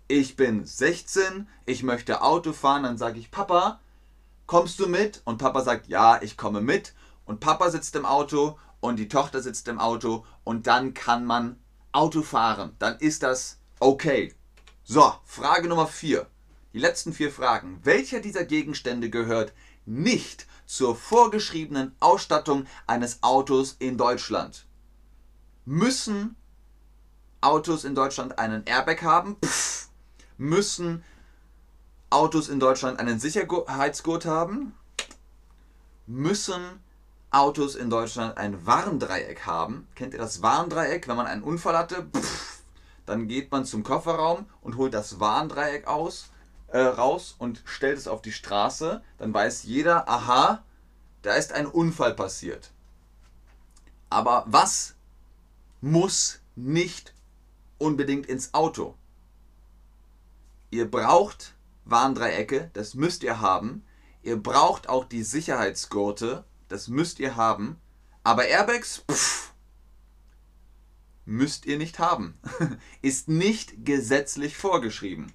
ich 0.08 0.36
bin 0.36 0.66
16, 0.66 1.48
ich 1.66 1.84
möchte 1.84 2.22
Auto 2.22 2.54
fahren, 2.54 2.84
dann 2.84 2.98
sage 2.98 3.20
ich, 3.20 3.32
Papa, 3.32 3.80
kommst 4.46 4.80
du 4.80 4.88
mit? 4.88 5.22
Und 5.26 5.38
Papa 5.38 5.62
sagt, 5.62 5.88
ja, 5.88 6.22
ich 6.22 6.38
komme 6.38 6.62
mit. 6.62 6.94
Und 7.26 7.40
Papa 7.40 7.70
sitzt 7.70 7.96
im 7.96 8.06
Auto 8.06 8.60
und 8.80 8.98
die 8.98 9.08
Tochter 9.08 9.42
sitzt 9.42 9.68
im 9.68 9.80
Auto 9.80 10.26
und 10.44 10.68
dann 10.68 10.94
kann 10.94 11.26
man 11.26 11.58
Auto 11.94 12.22
fahren. 12.22 12.76
Dann 12.80 12.98
ist 12.98 13.24
das 13.24 13.60
okay. 13.80 14.34
So, 14.84 15.14
Frage 15.24 15.70
Nummer 15.70 15.88
4. 15.88 16.28
Die 16.74 16.80
letzten 16.80 17.14
vier 17.14 17.32
Fragen. 17.32 17.80
Welcher 17.84 18.20
dieser 18.20 18.46
Gegenstände 18.46 19.10
gehört 19.10 19.54
nicht 19.86 20.48
zur 20.66 20.96
vorgeschriebenen 20.96 21.96
Ausstattung 22.00 22.66
eines 22.88 23.22
Autos 23.22 23.76
in 23.80 23.98
Deutschland? 23.98 24.66
Müssen 25.66 26.36
Autos 27.42 27.84
in 27.84 27.96
Deutschland 27.96 28.40
einen 28.40 28.66
Airbag 28.66 29.04
haben? 29.04 29.38
Pff. 29.46 29.73
Müssen 30.38 31.04
Autos 32.10 32.50
in 32.50 32.60
Deutschland 32.60 33.00
einen 33.00 33.20
Sicherheitsgurt 33.20 34.26
haben? 34.26 34.74
Müssen 36.06 36.62
Autos 37.32 37.76
in 37.76 37.90
Deutschland 37.90 38.38
ein 38.38 38.66
Warndreieck 38.66 39.46
haben? 39.46 39.88
Kennt 39.96 40.14
ihr 40.14 40.20
das 40.20 40.42
Warndreieck? 40.42 41.08
Wenn 41.08 41.16
man 41.16 41.26
einen 41.26 41.44
Unfall 41.44 41.78
hatte, 41.78 42.08
pff, 42.16 42.62
dann 43.06 43.28
geht 43.28 43.52
man 43.52 43.66
zum 43.66 43.84
Kofferraum 43.84 44.46
und 44.62 44.78
holt 44.78 44.94
das 44.94 45.20
Warndreieck 45.20 45.88
aus, 45.88 46.30
äh, 46.68 46.80
raus 46.80 47.36
und 47.38 47.62
stellt 47.66 47.98
es 47.98 48.08
auf 48.08 48.22
die 48.22 48.32
Straße. 48.32 49.02
Dann 49.18 49.34
weiß 49.34 49.64
jeder, 49.64 50.08
aha, 50.08 50.64
da 51.22 51.34
ist 51.34 51.54
ein 51.54 51.66
Unfall 51.66 52.14
passiert. 52.14 52.72
Aber 54.10 54.44
was 54.48 54.96
muss 55.82 56.40
nicht 56.56 57.14
unbedingt 57.80 58.28
ins 58.28 58.54
Auto? 58.54 58.96
Ihr 60.74 60.90
braucht 60.90 61.54
Warndreiecke, 61.86 62.72
das 62.74 62.96
müsst 62.96 63.22
ihr 63.22 63.40
haben. 63.40 63.86
Ihr 64.24 64.42
braucht 64.42 64.90
auch 64.90 65.06
die 65.06 65.22
Sicherheitsgurte, 65.22 66.46
das 66.68 66.88
müsst 66.88 67.20
ihr 67.20 67.36
haben. 67.36 67.80
Aber 68.24 68.48
Airbags, 68.48 69.04
pff, 69.08 69.54
müsst 71.26 71.68
ihr 71.68 71.78
nicht 71.78 72.00
haben. 72.00 72.40
Ist 73.04 73.28
nicht 73.28 73.86
gesetzlich 73.86 74.58
vorgeschrieben. 74.58 75.32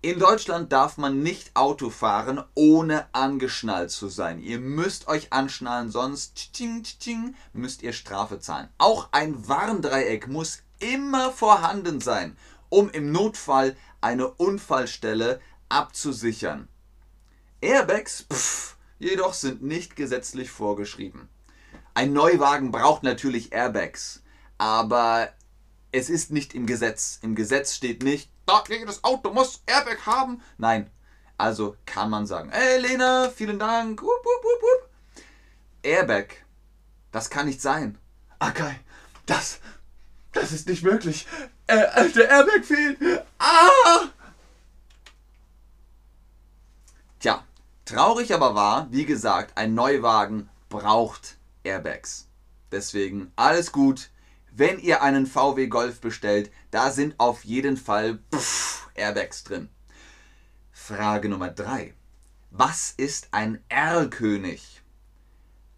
In 0.00 0.18
Deutschland 0.18 0.72
darf 0.72 0.96
man 0.96 1.22
nicht 1.22 1.54
Auto 1.54 1.90
fahren, 1.90 2.42
ohne 2.54 3.06
angeschnallt 3.12 3.90
zu 3.90 4.08
sein. 4.08 4.40
Ihr 4.40 4.58
müsst 4.58 5.06
euch 5.06 5.34
anschnallen, 5.34 5.90
sonst 5.90 6.54
tsching, 6.54 6.82
tsching, 6.82 7.34
müsst 7.52 7.82
ihr 7.82 7.92
Strafe 7.92 8.38
zahlen. 8.38 8.70
Auch 8.78 9.10
ein 9.12 9.46
Warndreieck 9.48 10.28
muss 10.28 10.62
immer 10.78 11.30
vorhanden 11.30 12.00
sein, 12.00 12.38
um 12.70 12.90
im 12.90 13.12
Notfall 13.12 13.76
eine 14.04 14.28
Unfallstelle 14.28 15.40
abzusichern. 15.70 16.68
Airbags 17.62 18.26
pff, 18.30 18.76
jedoch 18.98 19.32
sind 19.32 19.62
nicht 19.62 19.96
gesetzlich 19.96 20.50
vorgeschrieben. 20.50 21.30
Ein 21.94 22.12
Neuwagen 22.12 22.70
braucht 22.70 23.02
natürlich 23.02 23.52
Airbags, 23.54 24.22
aber 24.58 25.32
es 25.90 26.10
ist 26.10 26.32
nicht 26.32 26.54
im 26.54 26.66
Gesetz. 26.66 27.18
Im 27.22 27.34
Gesetz 27.34 27.74
steht 27.74 28.02
nicht, 28.02 28.30
jedes 28.68 29.02
Auto 29.04 29.32
muss 29.32 29.62
Airbag 29.64 30.04
haben. 30.04 30.42
Nein, 30.58 30.90
also 31.38 31.76
kann 31.86 32.10
man 32.10 32.26
sagen, 32.26 32.50
hey 32.52 32.78
Lena, 32.78 33.30
vielen 33.30 33.58
Dank. 33.58 34.02
Wupp, 34.02 34.24
wupp, 34.24 34.44
wupp, 34.44 34.90
Airbag, 35.82 36.26
das 37.10 37.30
kann 37.30 37.46
nicht 37.46 37.62
sein. 37.62 37.96
Okay, 38.38 38.74
das, 39.24 39.60
das 40.34 40.52
ist 40.52 40.68
nicht 40.68 40.82
möglich. 40.82 41.26
Äh, 41.66 42.10
der 42.10 42.28
Airbag 42.28 42.64
fehlt. 42.64 42.98
Ah! 43.38 44.08
Tja, 47.20 47.44
traurig 47.84 48.34
aber 48.34 48.54
wahr, 48.54 48.88
wie 48.90 49.06
gesagt, 49.06 49.56
ein 49.56 49.74
Neuwagen 49.74 50.50
braucht 50.68 51.36
Airbags. 51.62 52.28
Deswegen 52.70 53.32
alles 53.36 53.72
gut, 53.72 54.10
wenn 54.52 54.78
ihr 54.78 55.02
einen 55.02 55.26
VW 55.26 55.68
Golf 55.68 56.00
bestellt, 56.00 56.50
da 56.70 56.90
sind 56.90 57.18
auf 57.18 57.44
jeden 57.44 57.76
Fall 57.76 58.18
pff, 58.34 58.88
Airbags 58.94 59.44
drin. 59.44 59.68
Frage 60.70 61.28
Nummer 61.28 61.48
3. 61.48 61.94
Was 62.50 62.92
ist 62.96 63.28
ein 63.30 63.62
Erlkönig? 63.68 64.82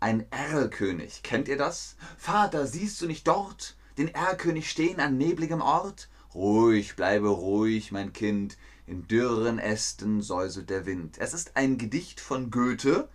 Ein 0.01 0.27
Erlkönig, 0.31 1.23
kennt 1.23 1.49
ihr 1.49 1.57
das? 1.57 1.97
Vater, 2.19 2.67
siehst 2.67 3.01
du 3.01 3.07
nicht 3.07 3.27
dort 3.27 3.77
den 3.99 4.09
Erlkönig 4.09 4.71
stehen 4.71 5.01
an 5.01 5.17
nebligem 5.17 5.61
Ort? 5.61 6.09
Ruhig, 6.35 6.97
bleibe 6.97 7.29
ruhig, 7.29 7.93
mein 7.93 8.13
Kind, 8.13 8.59
in 8.87 9.09
dürren 9.09 9.59
Ästen 9.59 10.21
säuselt 10.23 10.71
der 10.71 10.87
Wind. 10.87 11.19
Es 11.19 11.35
ist 11.35 11.57
ein 11.57 11.79
Gedicht 11.79 12.21
von 12.21 12.51
Goethe, 12.51 13.09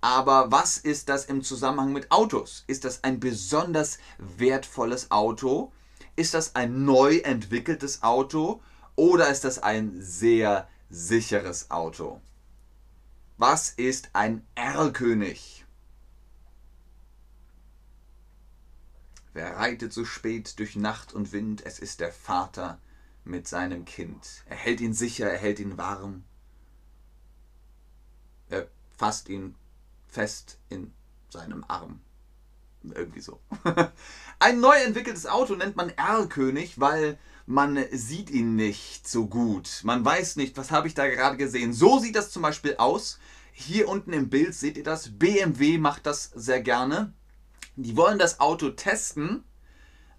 aber 0.00 0.50
was 0.50 0.78
ist 0.78 1.08
das 1.08 1.24
im 1.24 1.42
Zusammenhang 1.42 1.92
mit 1.92 2.10
Autos? 2.10 2.64
Ist 2.66 2.84
das 2.84 3.04
ein 3.04 3.20
besonders 3.20 3.98
wertvolles 4.18 5.10
Auto? 5.10 5.72
Ist 6.16 6.34
das 6.34 6.54
ein 6.54 6.84
neu 6.84 7.18
entwickeltes 7.18 8.02
Auto? 8.02 8.62
Oder 8.94 9.28
ist 9.28 9.44
das 9.44 9.58
ein 9.58 10.00
sehr 10.00 10.68
sicheres 10.88 11.70
Auto? 11.70 12.20
Was 13.36 13.68
ist 13.70 14.10
ein 14.14 14.46
Erlkönig? 14.54 15.55
Wer 19.36 19.58
reitet 19.58 19.92
so 19.92 20.06
spät 20.06 20.58
durch 20.58 20.76
Nacht 20.76 21.12
und 21.12 21.30
Wind? 21.30 21.60
Es 21.66 21.78
ist 21.78 22.00
der 22.00 22.10
Vater 22.10 22.78
mit 23.22 23.46
seinem 23.46 23.84
Kind. 23.84 24.26
Er 24.46 24.56
hält 24.56 24.80
ihn 24.80 24.94
sicher, 24.94 25.30
er 25.30 25.36
hält 25.36 25.60
ihn 25.60 25.76
warm. 25.76 26.24
Er 28.48 28.66
fasst 28.96 29.28
ihn 29.28 29.54
fest 30.08 30.58
in 30.70 30.90
seinem 31.28 31.66
Arm. 31.68 32.00
Irgendwie 32.82 33.20
so. 33.20 33.38
Ein 34.38 34.60
neu 34.60 34.74
entwickeltes 34.74 35.26
Auto 35.26 35.54
nennt 35.54 35.76
man 35.76 35.90
R-König, 35.90 36.80
weil 36.80 37.18
man 37.44 37.78
sieht 37.92 38.30
ihn 38.30 38.56
nicht 38.56 39.06
so 39.06 39.26
gut. 39.26 39.82
Man 39.82 40.02
weiß 40.02 40.36
nicht, 40.36 40.56
was 40.56 40.70
habe 40.70 40.88
ich 40.88 40.94
da 40.94 41.06
gerade 41.08 41.36
gesehen. 41.36 41.74
So 41.74 41.98
sieht 41.98 42.16
das 42.16 42.30
zum 42.30 42.40
Beispiel 42.40 42.76
aus. 42.78 43.18
Hier 43.52 43.86
unten 43.90 44.14
im 44.14 44.30
Bild 44.30 44.54
seht 44.54 44.78
ihr 44.78 44.84
das. 44.84 45.18
BMW 45.18 45.76
macht 45.76 46.06
das 46.06 46.30
sehr 46.34 46.62
gerne. 46.62 47.12
Die 47.78 47.94
wollen 47.94 48.18
das 48.18 48.40
Auto 48.40 48.70
testen, 48.70 49.44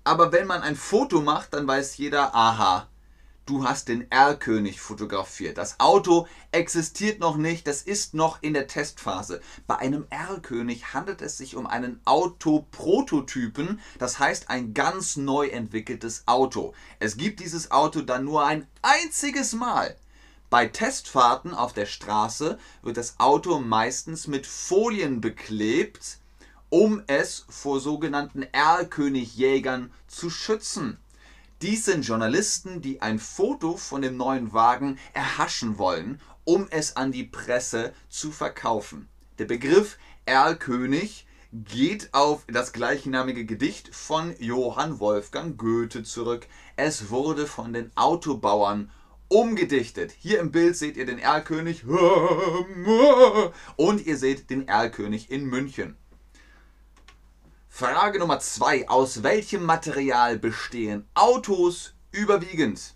aber 0.03 0.31
wenn 0.31 0.45
man 0.45 0.61
ein 0.61 0.75
Foto 0.75 1.21
macht, 1.21 1.55
dann 1.55 1.67
weiß 1.67 1.97
jeder, 1.97 2.35
aha, 2.35 2.87
du 3.47 3.63
hast 3.63 3.87
den 3.87 4.11
Erlkönig 4.11 4.79
fotografiert. 4.79 5.57
Das 5.57 5.79
Auto 5.79 6.27
existiert 6.51 7.19
noch 7.19 7.35
nicht, 7.35 7.65
das 7.65 7.81
ist 7.81 8.13
noch 8.13 8.43
in 8.43 8.53
der 8.53 8.67
Testphase. 8.67 9.41
Bei 9.65 9.77
einem 9.77 10.05
Erlkönig 10.11 10.93
handelt 10.93 11.23
es 11.23 11.37
sich 11.37 11.55
um 11.55 11.65
einen 11.65 11.99
Autoprototypen, 12.05 13.79
das 13.97 14.19
heißt 14.19 14.51
ein 14.51 14.75
ganz 14.75 15.17
neu 15.17 15.47
entwickeltes 15.47 16.27
Auto. 16.27 16.75
Es 16.99 17.17
gibt 17.17 17.39
dieses 17.39 17.71
Auto 17.71 18.01
dann 18.01 18.23
nur 18.23 18.45
ein 18.45 18.67
einziges 18.83 19.53
Mal. 19.53 19.95
Bei 20.51 20.67
Testfahrten 20.67 21.55
auf 21.55 21.73
der 21.73 21.87
Straße 21.87 22.59
wird 22.83 22.97
das 22.97 23.19
Auto 23.19 23.59
meistens 23.59 24.27
mit 24.27 24.45
Folien 24.45 25.21
beklebt, 25.21 26.19
um 26.69 27.01
es 27.07 27.45
vor 27.49 27.79
sogenannten 27.79 28.43
Erlkönigjägern 28.43 29.91
zu 30.07 30.29
schützen. 30.29 30.97
Dies 31.61 31.85
sind 31.85 32.05
Journalisten, 32.05 32.81
die 32.81 33.01
ein 33.01 33.19
Foto 33.19 33.77
von 33.77 34.01
dem 34.01 34.15
neuen 34.17 34.53
Wagen 34.53 34.99
erhaschen 35.13 35.77
wollen, 35.77 36.21
um 36.43 36.67
es 36.69 36.95
an 36.95 37.11
die 37.11 37.23
Presse 37.23 37.93
zu 38.09 38.31
verkaufen. 38.31 39.07
Der 39.39 39.45
Begriff 39.45 39.97
Erlkönig 40.25 41.25
geht 41.51 42.13
auf 42.13 42.43
das 42.47 42.73
gleichnamige 42.73 43.45
Gedicht 43.45 43.95
von 43.95 44.35
Johann 44.39 44.99
Wolfgang 44.99 45.57
Goethe 45.57 46.03
zurück. 46.03 46.47
Es 46.75 47.09
wurde 47.09 47.47
von 47.47 47.73
den 47.73 47.91
Autobauern 47.95 48.91
umgedichtet. 49.29 50.11
Hier 50.11 50.39
im 50.39 50.51
Bild 50.51 50.75
seht 50.75 50.97
ihr 50.97 51.05
den 51.05 51.19
Erlkönig 51.19 51.85
und 53.75 54.05
ihr 54.05 54.17
seht 54.17 54.49
den 54.49 54.67
Erlkönig 54.67 55.31
in 55.31 55.45
München. 55.45 55.95
Frage 57.77 58.17
Nummer 58.17 58.39
zwei. 58.39 58.89
Aus 58.89 59.21
welchem 59.21 59.63
Material 59.63 60.39
bestehen 60.39 61.07
Autos 61.13 61.93
überwiegend? 62.11 62.95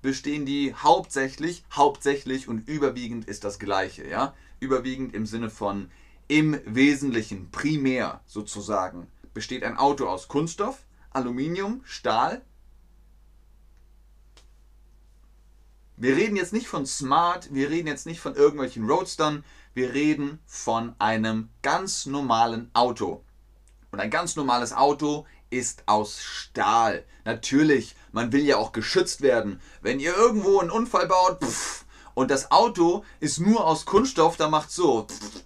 Bestehen 0.00 0.46
die 0.46 0.72
hauptsächlich, 0.72 1.62
hauptsächlich 1.76 2.48
und 2.48 2.66
überwiegend 2.66 3.26
ist 3.26 3.44
das 3.44 3.58
gleiche, 3.58 4.08
ja? 4.08 4.34
Überwiegend 4.60 5.14
im 5.14 5.26
Sinne 5.26 5.50
von 5.50 5.90
im 6.26 6.58
Wesentlichen, 6.64 7.50
primär 7.50 8.22
sozusagen, 8.24 9.08
besteht 9.34 9.62
ein 9.62 9.76
Auto 9.76 10.06
aus 10.06 10.26
Kunststoff, 10.26 10.86
Aluminium, 11.10 11.82
Stahl. 11.84 12.40
Wir 15.98 16.16
reden 16.16 16.36
jetzt 16.36 16.54
nicht 16.54 16.68
von 16.68 16.86
Smart, 16.86 17.52
wir 17.52 17.68
reden 17.68 17.88
jetzt 17.88 18.06
nicht 18.06 18.20
von 18.20 18.34
irgendwelchen 18.34 18.88
Roadstern, 18.88 19.44
wir 19.74 19.92
reden 19.92 20.38
von 20.46 20.94
einem 20.98 21.50
ganz 21.60 22.06
normalen 22.06 22.70
Auto. 22.72 23.22
Und 23.90 24.00
ein 24.00 24.10
ganz 24.10 24.36
normales 24.36 24.72
Auto 24.72 25.26
ist 25.50 25.84
aus 25.86 26.20
Stahl. 26.22 27.04
Natürlich, 27.24 27.96
man 28.12 28.32
will 28.32 28.44
ja 28.44 28.56
auch 28.56 28.72
geschützt 28.72 29.22
werden. 29.22 29.60
Wenn 29.80 30.00
ihr 30.00 30.14
irgendwo 30.14 30.60
einen 30.60 30.70
Unfall 30.70 31.06
baut 31.06 31.42
pff, 31.42 31.84
und 32.14 32.30
das 32.30 32.50
Auto 32.50 33.04
ist 33.20 33.38
nur 33.38 33.64
aus 33.64 33.84
Kunststoff, 33.84 34.36
dann 34.36 34.50
macht 34.50 34.72
so. 34.72 35.04
Pff. 35.04 35.44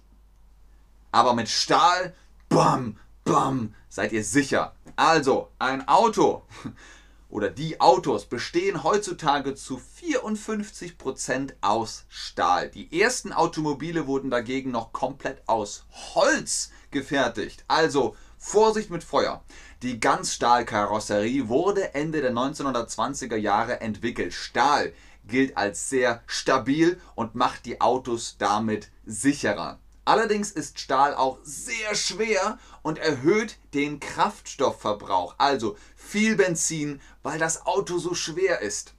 Aber 1.11 1.33
mit 1.35 1.47
Stahl, 1.47 2.15
bam, 2.49 2.97
bam, 3.23 3.75
seid 3.89 4.11
ihr 4.11 4.23
sicher. 4.23 4.73
Also, 4.95 5.51
ein 5.59 5.87
Auto 5.87 6.41
oder 7.29 7.49
die 7.49 7.79
Autos 7.79 8.25
bestehen 8.25 8.83
heutzutage 8.83 9.53
zu 9.53 9.79
54% 10.01 11.53
aus 11.61 12.05
Stahl. 12.09 12.69
Die 12.69 12.99
ersten 12.99 13.31
Automobile 13.31 14.07
wurden 14.07 14.31
dagegen 14.31 14.71
noch 14.71 14.93
komplett 14.93 15.47
aus 15.47 15.85
Holz 16.15 16.71
gefertigt. 16.89 17.65
Also 17.67 18.15
Vorsicht 18.45 18.89
mit 18.89 19.05
Feuer. 19.05 19.41
Die 19.81 20.01
Ganzstahlkarosserie 20.01 21.47
wurde 21.47 21.95
Ende 21.95 22.21
der 22.21 22.33
1920er 22.33 23.37
Jahre 23.37 23.79
entwickelt. 23.79 24.33
Stahl 24.33 24.93
gilt 25.25 25.55
als 25.55 25.89
sehr 25.89 26.21
stabil 26.27 26.99
und 27.15 27.35
macht 27.35 27.65
die 27.65 27.79
Autos 27.79 28.35
damit 28.37 28.91
sicherer. 29.05 29.79
Allerdings 30.03 30.51
ist 30.51 30.79
Stahl 30.79 31.15
auch 31.15 31.39
sehr 31.43 31.95
schwer 31.95 32.59
und 32.81 32.99
erhöht 32.99 33.57
den 33.73 34.01
Kraftstoffverbrauch, 34.01 35.35
also 35.37 35.77
viel 35.95 36.35
Benzin, 36.35 36.99
weil 37.23 37.39
das 37.39 37.65
Auto 37.65 37.97
so 37.97 38.13
schwer 38.13 38.59
ist. 38.59 38.93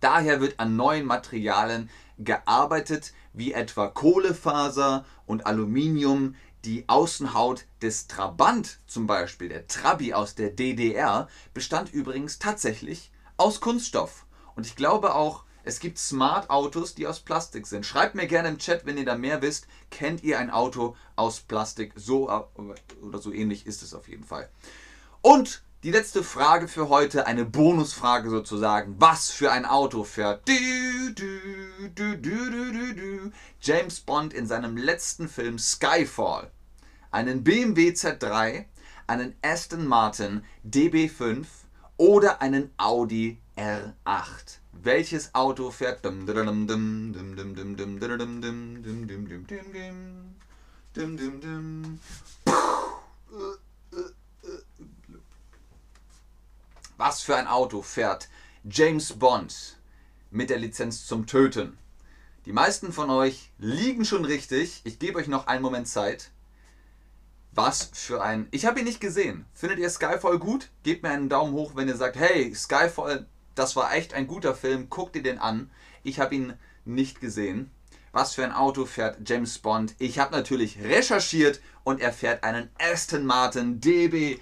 Daher 0.00 0.40
wird 0.40 0.58
an 0.58 0.76
neuen 0.76 1.04
Materialien 1.04 1.90
gearbeitet, 2.18 3.12
wie 3.34 3.52
etwa 3.52 3.88
Kohlefaser 3.88 5.04
und 5.26 5.46
Aluminium, 5.46 6.34
die 6.64 6.88
Außenhaut 6.88 7.64
des 7.80 8.06
Trabant 8.06 8.78
zum 8.86 9.06
Beispiel, 9.06 9.48
der 9.48 9.66
Trabi 9.66 10.14
aus 10.14 10.34
der 10.34 10.50
DDR, 10.50 11.28
bestand 11.54 11.92
übrigens 11.92 12.38
tatsächlich 12.38 13.10
aus 13.36 13.60
Kunststoff. 13.60 14.26
Und 14.54 14.66
ich 14.66 14.76
glaube 14.76 15.14
auch, 15.14 15.44
es 15.64 15.78
gibt 15.78 15.98
Smart-Autos, 15.98 16.94
die 16.94 17.06
aus 17.06 17.20
Plastik 17.20 17.66
sind. 17.66 17.86
Schreibt 17.86 18.14
mir 18.14 18.26
gerne 18.26 18.48
im 18.48 18.58
Chat, 18.58 18.84
wenn 18.84 18.98
ihr 18.98 19.04
da 19.04 19.16
mehr 19.16 19.42
wisst. 19.42 19.68
Kennt 19.90 20.22
ihr 20.22 20.38
ein 20.38 20.50
Auto 20.50 20.96
aus 21.14 21.40
Plastik? 21.40 21.92
So 21.94 22.28
oder 23.00 23.18
so 23.18 23.32
ähnlich 23.32 23.66
ist 23.66 23.82
es 23.82 23.94
auf 23.94 24.08
jeden 24.08 24.24
Fall. 24.24 24.48
Und 25.20 25.62
die 25.82 25.90
letzte 25.90 26.22
Frage 26.22 26.68
für 26.68 26.88
heute, 26.88 27.26
eine 27.26 27.44
Bonusfrage 27.44 28.30
sozusagen. 28.30 28.94
Was 28.98 29.30
für 29.30 29.50
ein 29.50 29.64
Auto 29.66 30.04
fährt 30.04 30.46
du, 30.46 31.12
du, 31.12 32.16
du, 32.16 33.32
James 33.60 34.00
Bond 34.00 34.32
in 34.32 34.46
seinem 34.46 34.76
letzten 34.76 35.28
Film 35.28 35.58
Skyfall? 35.58 36.50
Einen 37.10 37.42
BMW 37.42 37.90
Z3, 37.90 38.64
einen 39.08 39.34
Aston 39.42 39.86
Martin 39.86 40.44
DB5 40.64 41.46
oder 41.96 42.40
einen 42.40 42.70
Audi 42.76 43.40
R8? 43.56 44.58
Welches 44.72 45.34
Auto 45.34 45.70
fährt? 45.70 46.00
Was 57.04 57.20
für 57.20 57.34
ein 57.34 57.48
Auto 57.48 57.82
fährt 57.82 58.28
James 58.62 59.14
Bond 59.14 59.76
mit 60.30 60.50
der 60.50 60.58
Lizenz 60.60 61.04
zum 61.04 61.26
Töten? 61.26 61.76
Die 62.46 62.52
meisten 62.52 62.92
von 62.92 63.10
euch 63.10 63.50
liegen 63.58 64.04
schon 64.04 64.24
richtig. 64.24 64.82
Ich 64.84 65.00
gebe 65.00 65.18
euch 65.18 65.26
noch 65.26 65.48
einen 65.48 65.62
Moment 65.62 65.88
Zeit. 65.88 66.30
Was 67.50 67.90
für 67.92 68.22
ein. 68.22 68.46
Ich 68.52 68.66
habe 68.66 68.78
ihn 68.78 68.84
nicht 68.84 69.00
gesehen. 69.00 69.46
Findet 69.52 69.80
ihr 69.80 69.90
Skyfall 69.90 70.38
gut? 70.38 70.70
Gebt 70.84 71.02
mir 71.02 71.08
einen 71.08 71.28
Daumen 71.28 71.54
hoch, 71.54 71.72
wenn 71.74 71.88
ihr 71.88 71.96
sagt, 71.96 72.14
hey, 72.14 72.54
Skyfall, 72.54 73.26
das 73.56 73.74
war 73.74 73.92
echt 73.92 74.14
ein 74.14 74.28
guter 74.28 74.54
Film. 74.54 74.88
Guckt 74.88 75.16
ihr 75.16 75.24
den 75.24 75.40
an. 75.40 75.72
Ich 76.04 76.20
habe 76.20 76.36
ihn 76.36 76.52
nicht 76.84 77.20
gesehen. 77.20 77.72
Was 78.12 78.34
für 78.34 78.44
ein 78.44 78.52
Auto 78.52 78.86
fährt 78.86 79.28
James 79.28 79.58
Bond? 79.58 79.96
Ich 79.98 80.20
habe 80.20 80.36
natürlich 80.36 80.80
recherchiert 80.80 81.60
und 81.82 82.00
er 82.00 82.12
fährt 82.12 82.44
einen 82.44 82.70
Aston 82.78 83.26
Martin 83.26 83.80
DB 83.80 84.38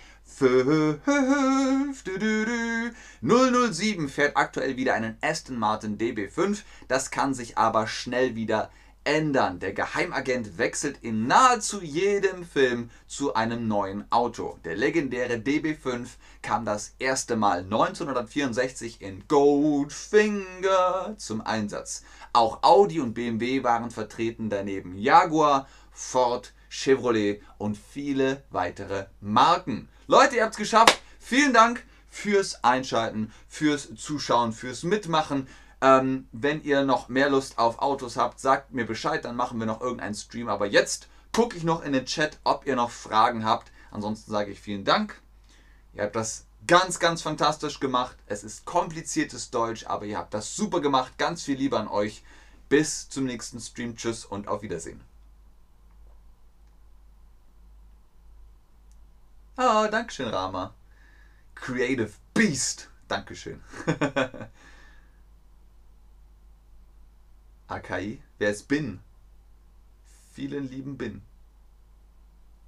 007 3.22 4.08
fährt 4.08 4.36
aktuell 4.36 4.76
wieder 4.76 4.94
einen 4.94 5.16
Aston 5.20 5.58
Martin 5.58 5.98
DB5. 5.98 6.62
Das 6.88 7.10
kann 7.10 7.34
sich 7.34 7.58
aber 7.58 7.86
schnell 7.86 8.34
wieder 8.36 8.70
ändern. 9.04 9.58
Der 9.60 9.72
Geheimagent 9.72 10.58
wechselt 10.58 10.98
in 11.02 11.26
nahezu 11.26 11.82
jedem 11.82 12.44
Film 12.44 12.90
zu 13.06 13.34
einem 13.34 13.66
neuen 13.66 14.04
Auto. 14.10 14.58
Der 14.64 14.76
legendäre 14.76 15.34
DB5 15.34 16.06
kam 16.42 16.64
das 16.64 16.94
erste 16.98 17.36
Mal 17.36 17.60
1964 17.60 19.00
in 19.00 19.26
Goldfinger 19.28 21.14
zum 21.16 21.40
Einsatz. 21.40 22.02
Auch 22.32 22.62
Audi 22.62 23.00
und 23.00 23.14
BMW 23.14 23.64
waren 23.64 23.90
vertreten, 23.90 24.50
daneben 24.50 24.94
Jaguar, 24.96 25.66
Ford, 25.92 26.52
Chevrolet 26.68 27.42
und 27.58 27.76
viele 27.76 28.44
weitere 28.50 29.06
Marken. 29.20 29.88
Leute, 30.10 30.34
ihr 30.34 30.42
habt 30.42 30.54
es 30.54 30.58
geschafft. 30.58 31.00
Vielen 31.20 31.54
Dank 31.54 31.84
fürs 32.08 32.64
Einschalten, 32.64 33.32
fürs 33.48 33.94
Zuschauen, 33.94 34.52
fürs 34.52 34.82
Mitmachen. 34.82 35.46
Ähm, 35.80 36.26
wenn 36.32 36.64
ihr 36.64 36.82
noch 36.82 37.08
mehr 37.08 37.30
Lust 37.30 37.58
auf 37.58 37.78
Autos 37.78 38.16
habt, 38.16 38.40
sagt 38.40 38.72
mir 38.72 38.84
Bescheid, 38.84 39.24
dann 39.24 39.36
machen 39.36 39.60
wir 39.60 39.66
noch 39.66 39.80
irgendeinen 39.80 40.16
Stream. 40.16 40.48
Aber 40.48 40.66
jetzt 40.66 41.06
gucke 41.30 41.56
ich 41.56 41.62
noch 41.62 41.84
in 41.84 41.92
den 41.92 42.06
Chat, 42.06 42.40
ob 42.42 42.66
ihr 42.66 42.74
noch 42.74 42.90
Fragen 42.90 43.44
habt. 43.44 43.70
Ansonsten 43.92 44.32
sage 44.32 44.50
ich 44.50 44.60
vielen 44.60 44.84
Dank. 44.84 45.22
Ihr 45.94 46.02
habt 46.02 46.16
das 46.16 46.44
ganz, 46.66 46.98
ganz 46.98 47.22
fantastisch 47.22 47.78
gemacht. 47.78 48.16
Es 48.26 48.42
ist 48.42 48.64
kompliziertes 48.64 49.50
Deutsch, 49.52 49.86
aber 49.86 50.06
ihr 50.06 50.18
habt 50.18 50.34
das 50.34 50.56
super 50.56 50.80
gemacht. 50.80 51.18
Ganz 51.18 51.44
viel 51.44 51.56
Liebe 51.56 51.78
an 51.78 51.86
euch. 51.86 52.24
Bis 52.68 53.08
zum 53.08 53.26
nächsten 53.26 53.60
Stream. 53.60 53.94
Tschüss 53.94 54.24
und 54.24 54.48
auf 54.48 54.62
Wiedersehen. 54.62 55.08
Oh, 59.62 59.86
Dankeschön, 59.90 60.28
Rama. 60.28 60.72
Creative 61.54 62.10
Beast. 62.32 62.88
Dankeschön. 63.08 63.60
AKI. 67.68 68.22
Wer 68.38 68.50
ist 68.52 68.68
Bin? 68.68 69.00
Vielen 70.32 70.70
lieben 70.70 70.96
Bin. 70.96 71.20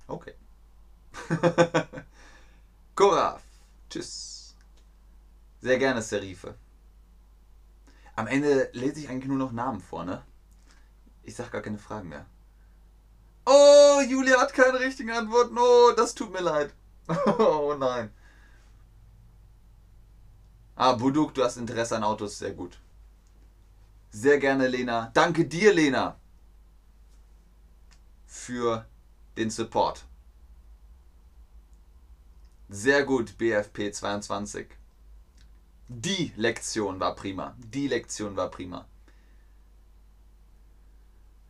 Okay. 0.07 0.35
Koraf. 2.95 3.43
Tschüss. 3.89 4.55
Sehr 5.63 5.79
gerne, 5.79 6.03
Serife. 6.03 6.57
Am 8.17 8.27
Ende 8.27 8.69
lese 8.75 9.01
ich 9.01 9.09
eigentlich 9.09 9.29
nur 9.29 9.39
noch 9.39 9.53
Namen 9.53 9.81
vor, 9.81 10.05
ne? 10.05 10.23
Ich 11.23 11.37
sag 11.37 11.53
gar 11.53 11.63
keine 11.63 11.79
Fragen 11.79 12.11
mehr. 12.11 12.27
Oh, 13.47 14.03
Julia 14.07 14.39
hat 14.39 14.53
keine 14.53 14.79
richtige 14.79 15.15
Antwort. 15.15 15.53
Oh, 15.57 15.93
das 15.97 16.15
tut 16.15 16.31
mir 16.31 16.43
leid. 16.43 16.75
oh 17.39 17.75
nein. 17.79 18.11
Ah, 20.75 20.95
Buduk, 20.95 21.35
du 21.35 21.45
hast 21.45 21.57
Interesse 21.59 21.97
an 21.97 22.05
Autos, 22.05 22.39
sehr 22.39 22.53
gut. 22.53 22.79
Sehr 24.11 24.39
gerne, 24.39 24.69
Lena. 24.69 25.11
Danke 25.15 25.45
dir, 25.47 25.73
Lena, 25.73 26.17
für 28.27 28.87
den 29.37 29.51
Support. 29.51 30.05
Sehr 32.69 33.05
gut, 33.05 33.37
BFP 33.39 33.93
22. 33.93 34.67
Die 35.89 36.33
Lektion 36.37 37.01
war 37.01 37.15
prima. 37.15 37.55
Die 37.59 37.87
Lektion 37.89 38.37
war 38.37 38.51
prima. 38.51 38.87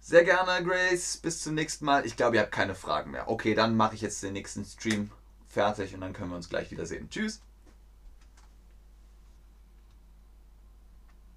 Sehr 0.01 0.25
gerne, 0.25 0.65
Grace. 0.65 1.17
Bis 1.17 1.43
zum 1.43 1.55
nächsten 1.55 1.85
Mal. 1.85 2.05
Ich 2.07 2.17
glaube, 2.17 2.37
ihr 2.37 2.43
habt 2.43 2.53
keine 2.53 2.75
Fragen 2.75 3.13
mehr. 3.13 3.29
Okay, 3.29 3.55
dann 3.55 3.77
mache 3.77 3.95
ich 3.95 4.01
jetzt 4.01 4.23
den 4.23 4.33
nächsten 4.33 4.65
Stream 4.65 5.13
fertig 5.53 5.95
und 5.95 6.01
dann 6.01 6.15
können 6.15 6.31
wir 6.31 6.37
uns 6.37 6.49
gleich 6.49 6.71
wiedersehen. 6.71 7.09
Tschüss. 7.11 7.43